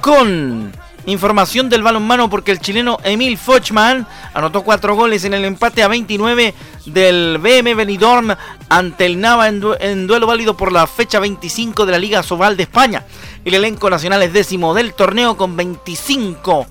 con 0.00 0.72
información 1.06 1.68
del 1.68 1.84
balonmano 1.84 2.28
porque 2.28 2.50
el 2.50 2.58
chileno 2.58 2.98
Emil 3.04 3.38
Fochman 3.38 4.08
anotó 4.34 4.62
cuatro 4.62 4.96
goles 4.96 5.22
en 5.22 5.32
el 5.32 5.44
empate 5.44 5.84
a 5.84 5.88
29 5.88 6.52
del 6.86 7.38
BM 7.38 7.76
Benidorm 7.76 8.34
ante 8.68 9.06
el 9.06 9.20
Nava 9.20 9.46
en, 9.46 9.62
en 9.78 10.08
duelo 10.08 10.26
válido 10.26 10.56
por 10.56 10.72
la 10.72 10.88
fecha 10.88 11.20
25 11.20 11.86
de 11.86 11.92
la 11.92 11.98
Liga 11.98 12.24
Sobal 12.24 12.56
de 12.56 12.64
España. 12.64 13.04
El 13.44 13.54
elenco 13.54 13.88
nacional 13.88 14.20
es 14.24 14.32
décimo 14.32 14.74
del 14.74 14.94
torneo 14.94 15.36
con 15.36 15.56
25 15.56 16.66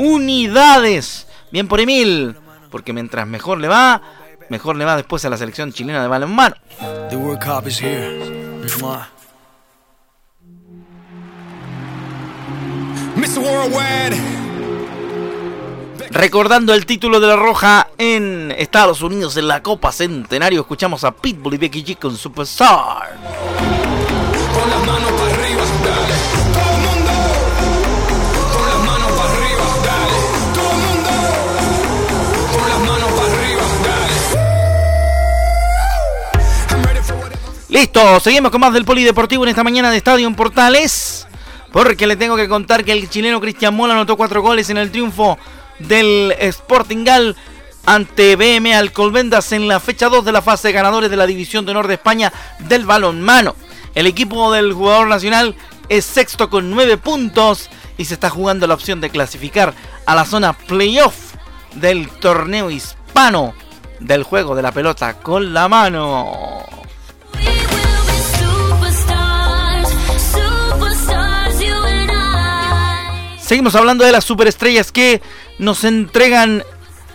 unidades. 0.00 1.26
Bien 1.52 1.68
por 1.68 1.80
Emil, 1.80 2.34
porque 2.70 2.92
mientras 2.92 3.26
mejor 3.26 3.58
le 3.58 3.68
va, 3.68 4.00
mejor 4.48 4.76
le 4.76 4.84
va 4.84 4.96
después 4.96 5.24
a 5.24 5.30
la 5.30 5.36
selección 5.36 5.72
chilena 5.72 6.02
de 6.02 6.08
balonmano. 6.08 6.56
Recordando 16.10 16.74
el 16.74 16.86
título 16.86 17.20
de 17.20 17.26
la 17.28 17.36
Roja 17.36 17.88
en 17.98 18.52
Estados 18.56 19.02
Unidos 19.02 19.36
en 19.36 19.48
la 19.48 19.62
Copa 19.62 19.92
Centenario, 19.92 20.62
escuchamos 20.62 21.04
a 21.04 21.12
Pitbull 21.12 21.54
y 21.54 21.58
Becky 21.58 21.84
G 21.84 21.98
con 21.98 22.16
Superstar. 22.16 23.16
Con 24.52 24.70
las 24.70 24.86
manos 24.86 25.09
Listo, 37.70 38.18
seguimos 38.18 38.50
con 38.50 38.60
más 38.60 38.72
del 38.72 38.84
Polideportivo 38.84 39.44
en 39.44 39.50
esta 39.50 39.62
mañana 39.62 39.92
de 39.92 39.96
Estadio 39.96 40.26
en 40.26 40.34
Portales. 40.34 41.28
Porque 41.72 42.08
le 42.08 42.16
tengo 42.16 42.34
que 42.34 42.48
contar 42.48 42.84
que 42.84 42.90
el 42.90 43.08
chileno 43.08 43.40
Cristian 43.40 43.76
Mola 43.76 43.94
anotó 43.94 44.16
cuatro 44.16 44.42
goles 44.42 44.70
en 44.70 44.76
el 44.76 44.90
triunfo 44.90 45.38
del 45.78 46.34
Sporting 46.40 47.04
Gal 47.04 47.36
ante 47.86 48.34
BM 48.34 48.74
Alcolbendas 48.74 49.52
en 49.52 49.68
la 49.68 49.78
fecha 49.78 50.08
2 50.08 50.24
de 50.24 50.32
la 50.32 50.42
fase 50.42 50.66
de 50.66 50.74
ganadores 50.74 51.10
de 51.10 51.16
la 51.16 51.28
División 51.28 51.64
de 51.64 51.70
Honor 51.70 51.86
de 51.86 51.94
España 51.94 52.32
del 52.58 52.86
balonmano. 52.86 53.54
El 53.94 54.08
equipo 54.08 54.50
del 54.50 54.72
jugador 54.72 55.06
nacional 55.06 55.54
es 55.88 56.04
sexto 56.04 56.50
con 56.50 56.72
9 56.72 56.96
puntos 56.96 57.70
y 57.96 58.04
se 58.04 58.14
está 58.14 58.30
jugando 58.30 58.66
la 58.66 58.74
opción 58.74 59.00
de 59.00 59.10
clasificar 59.10 59.74
a 60.06 60.16
la 60.16 60.24
zona 60.24 60.54
playoff 60.54 61.34
del 61.76 62.08
torneo 62.08 62.68
hispano 62.68 63.54
del 64.00 64.24
juego 64.24 64.56
de 64.56 64.62
la 64.62 64.72
pelota 64.72 65.20
con 65.20 65.54
la 65.54 65.68
mano. 65.68 66.79
Seguimos 73.50 73.74
hablando 73.74 74.04
de 74.04 74.12
las 74.12 74.24
superestrellas 74.24 74.92
que 74.92 75.20
nos 75.58 75.82
entregan 75.82 76.62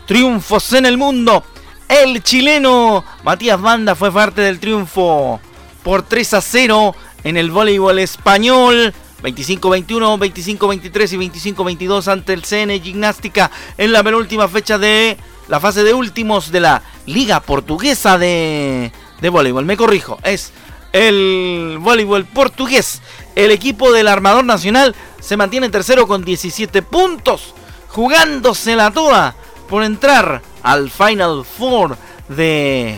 triunfos 0.05 0.73
en 0.73 0.85
el 0.85 0.97
mundo. 0.97 1.45
El 1.87 2.21
chileno 2.23 3.05
Matías 3.23 3.61
Banda 3.61 3.95
fue 3.95 4.11
parte 4.11 4.41
del 4.41 4.59
triunfo 4.59 5.39
por 5.81 6.03
3 6.03 6.33
a 6.33 6.41
0 6.41 6.93
en 7.23 7.37
el 7.37 7.51
voleibol 7.51 7.99
español. 7.99 8.93
25-21, 9.23 10.57
25-23 10.57 11.13
y 11.13 11.53
25-22 11.53 12.11
ante 12.11 12.33
el 12.33 12.43
CN 12.43 12.81
Gimnástica 12.81 13.49
en 13.77 13.93
la 13.93 14.03
penúltima 14.03 14.49
fecha 14.49 14.77
de 14.77 15.15
la 15.47 15.61
fase 15.61 15.85
de 15.85 15.93
últimos 15.93 16.51
de 16.51 16.59
la 16.59 16.81
Liga 17.05 17.39
Portuguesa 17.39 18.17
de, 18.17 18.91
de 19.21 19.29
Voleibol. 19.29 19.63
Me 19.63 19.77
corrijo, 19.77 20.19
es 20.21 20.51
el 20.95 21.77
voleibol 21.81 22.23
portugués. 22.23 23.01
El 23.35 23.51
equipo 23.51 23.91
del 23.91 24.07
Armador 24.07 24.45
Nacional 24.45 24.95
se 25.19 25.35
mantiene 25.35 25.69
tercero 25.69 26.07
con 26.07 26.23
17 26.23 26.81
puntos, 26.83 27.53
jugándosela 27.89 28.91
toda 28.91 29.35
por 29.67 29.83
entrar 29.83 30.41
al 30.63 30.89
Final 30.89 31.43
Four 31.43 31.97
de 32.29 32.97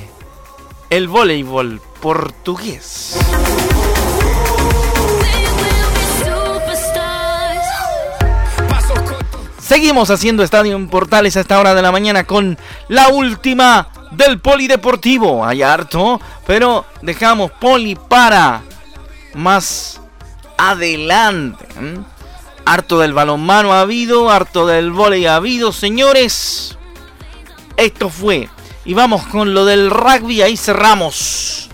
el 0.91 1.07
voleibol 1.07 1.81
portugués. 1.99 3.17
Seguimos 9.60 10.12
haciendo 10.12 10.43
Estadio 10.43 10.75
en 10.75 10.88
Portales 10.88 11.36
a 11.36 11.41
esta 11.41 11.60
hora 11.60 11.73
de 11.73 11.81
la 11.81 11.91
mañana 11.91 12.25
con 12.25 12.60
la 12.89 13.10
última 13.10 13.89
del 14.11 14.39
polideportivo. 14.39 15.45
Hay 15.45 15.61
harto, 15.61 16.19
pero 16.45 16.85
dejamos 17.01 17.51
poli 17.51 17.95
para 17.95 18.61
más 19.33 20.01
adelante. 20.57 21.65
Harto 22.65 22.99
del 22.99 23.13
balonmano 23.13 23.73
ha 23.73 23.81
habido, 23.81 24.29
harto 24.29 24.67
del 24.67 24.91
volei 24.91 25.25
ha 25.25 25.35
habido, 25.35 25.71
señores. 25.71 26.77
Esto 27.77 28.09
fue. 28.09 28.49
Y 28.85 28.93
vamos 28.93 29.25
con 29.27 29.53
lo 29.53 29.65
del 29.65 29.89
rugby, 29.89 30.41
ahí 30.41 30.57
cerramos 30.57 31.69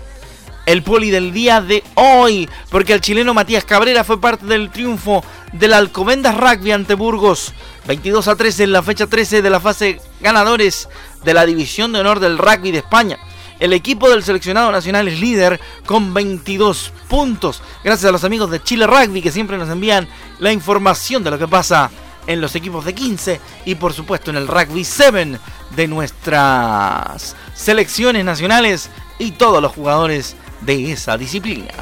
el 0.66 0.82
poli 0.82 1.10
del 1.10 1.32
día 1.32 1.60
de 1.60 1.84
hoy, 1.94 2.48
porque 2.70 2.94
el 2.94 3.00
chileno 3.00 3.34
Matías 3.34 3.64
Cabrera 3.64 4.04
fue 4.04 4.20
parte 4.20 4.46
del 4.46 4.70
triunfo 4.70 5.24
del 5.52 5.74
Alcobendas 5.74 6.36
Rugby 6.36 6.72
ante 6.72 6.94
Burgos, 6.94 7.52
22 7.86 8.28
a 8.28 8.36
13 8.36 8.64
en 8.64 8.72
la 8.72 8.82
fecha 8.82 9.06
13 9.06 9.42
de 9.42 9.50
la 9.50 9.60
fase 9.60 10.00
ganadores 10.24 10.88
de 11.22 11.34
la 11.34 11.46
División 11.46 11.92
de 11.92 12.00
Honor 12.00 12.18
del 12.18 12.38
Rugby 12.38 12.72
de 12.72 12.78
España. 12.78 13.18
El 13.60 13.72
equipo 13.72 14.10
del 14.10 14.24
seleccionado 14.24 14.72
nacional 14.72 15.06
es 15.06 15.20
líder 15.20 15.60
con 15.86 16.12
22 16.12 16.92
puntos, 17.08 17.62
gracias 17.84 18.08
a 18.08 18.12
los 18.12 18.24
amigos 18.24 18.50
de 18.50 18.60
Chile 18.60 18.86
Rugby 18.86 19.22
que 19.22 19.30
siempre 19.30 19.58
nos 19.58 19.68
envían 19.68 20.08
la 20.40 20.50
información 20.50 21.22
de 21.22 21.30
lo 21.30 21.38
que 21.38 21.46
pasa 21.46 21.90
en 22.26 22.40
los 22.40 22.56
equipos 22.56 22.84
de 22.84 22.94
15 22.94 23.40
y 23.66 23.74
por 23.76 23.92
supuesto 23.92 24.30
en 24.30 24.38
el 24.38 24.48
Rugby 24.48 24.82
7 24.82 25.38
de 25.76 25.86
nuestras 25.86 27.36
selecciones 27.54 28.24
nacionales 28.24 28.90
y 29.18 29.32
todos 29.32 29.62
los 29.62 29.72
jugadores 29.72 30.36
de 30.62 30.90
esa 30.90 31.16
disciplina. 31.16 31.72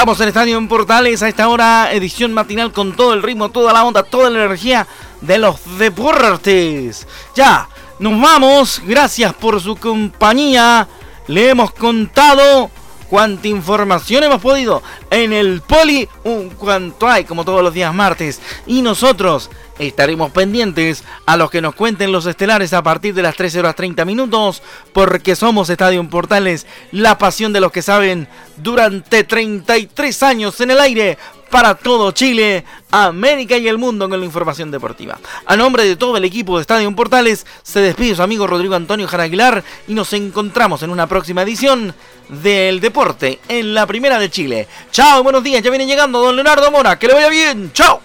Estamos 0.00 0.20
en 0.22 0.28
Estadio 0.28 0.56
en 0.56 0.66
Portales 0.66 1.22
a 1.22 1.28
esta 1.28 1.46
hora, 1.46 1.92
edición 1.92 2.32
matinal 2.32 2.72
con 2.72 2.96
todo 2.96 3.12
el 3.12 3.22
ritmo, 3.22 3.50
toda 3.50 3.74
la 3.74 3.84
onda, 3.84 4.02
toda 4.02 4.30
la 4.30 4.46
energía 4.46 4.86
de 5.20 5.36
los 5.36 5.76
deportes. 5.76 7.06
Ya, 7.36 7.68
nos 7.98 8.18
vamos, 8.18 8.80
gracias 8.86 9.34
por 9.34 9.60
su 9.60 9.76
compañía. 9.76 10.88
Le 11.26 11.50
hemos 11.50 11.72
contado 11.72 12.70
cuánta 13.10 13.48
información 13.48 14.22
hemos 14.22 14.40
podido 14.40 14.82
en 15.10 15.32
el 15.32 15.60
poli, 15.62 16.08
un 16.22 16.50
cuanto 16.50 17.08
hay 17.08 17.24
como 17.24 17.44
todos 17.44 17.62
los 17.62 17.74
días 17.74 17.92
martes. 17.92 18.40
Y 18.66 18.82
nosotros 18.82 19.50
estaremos 19.80 20.30
pendientes 20.30 21.02
a 21.26 21.36
los 21.36 21.50
que 21.50 21.60
nos 21.60 21.74
cuenten 21.74 22.12
los 22.12 22.26
estelares 22.26 22.72
a 22.72 22.82
partir 22.82 23.14
de 23.14 23.22
las 23.22 23.34
13 23.34 23.58
horas 23.58 23.74
30 23.74 24.04
minutos, 24.04 24.62
porque 24.92 25.34
somos 25.34 25.68
Estadio 25.70 26.08
Portales, 26.08 26.66
la 26.92 27.18
pasión 27.18 27.52
de 27.52 27.60
los 27.60 27.72
que 27.72 27.82
saben 27.82 28.28
durante 28.56 29.24
33 29.24 30.22
años 30.22 30.60
en 30.60 30.70
el 30.70 30.80
aire 30.80 31.18
para 31.50 31.74
todo 31.74 32.12
Chile, 32.12 32.64
América 32.92 33.56
y 33.56 33.66
el 33.66 33.76
mundo 33.76 34.08
con 34.08 34.20
la 34.20 34.24
información 34.24 34.70
deportiva. 34.70 35.18
A 35.46 35.56
nombre 35.56 35.84
de 35.84 35.96
todo 35.96 36.16
el 36.16 36.24
equipo 36.24 36.56
de 36.56 36.62
Estadio 36.62 36.94
Portales, 36.94 37.44
se 37.62 37.80
despide 37.80 38.14
su 38.14 38.22
amigo 38.22 38.46
Rodrigo 38.46 38.76
Antonio 38.76 39.08
Jaraguilar 39.08 39.64
y 39.88 39.94
nos 39.94 40.12
encontramos 40.12 40.82
en 40.82 40.90
una 40.90 41.08
próxima 41.08 41.42
edición 41.42 41.94
del 42.30 42.80
deporte 42.80 43.40
en 43.48 43.74
la 43.74 43.86
primera 43.86 44.18
de 44.18 44.30
Chile. 44.30 44.68
Chao, 44.90 45.22
buenos 45.22 45.42
días, 45.42 45.62
ya 45.62 45.70
viene 45.70 45.86
llegando 45.86 46.20
don 46.20 46.36
Leonardo 46.36 46.70
Mora, 46.70 46.98
que 46.98 47.06
le 47.06 47.14
vaya 47.14 47.28
bien, 47.28 47.72
chao. 47.72 48.00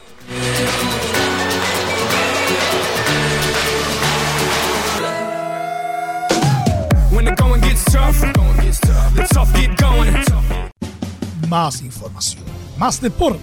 Más 11.48 11.82
información, 11.82 12.44
más 12.78 13.00
deporte. 13.00 13.40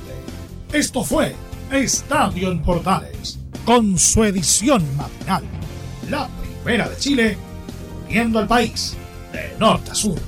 Esto 0.72 1.04
fue 1.04 1.34
Estadio 1.70 2.50
en 2.50 2.62
Portales, 2.62 3.38
con 3.64 3.98
su 3.98 4.24
edición 4.24 4.84
matinal. 4.96 5.44
La 6.10 6.28
primera 6.62 6.88
de 6.88 6.96
Chile, 6.98 7.38
viendo 8.08 8.38
al 8.38 8.48
país 8.48 8.96
de 9.32 9.54
norte 9.58 9.92
a 9.92 9.94
sur. 9.94 10.18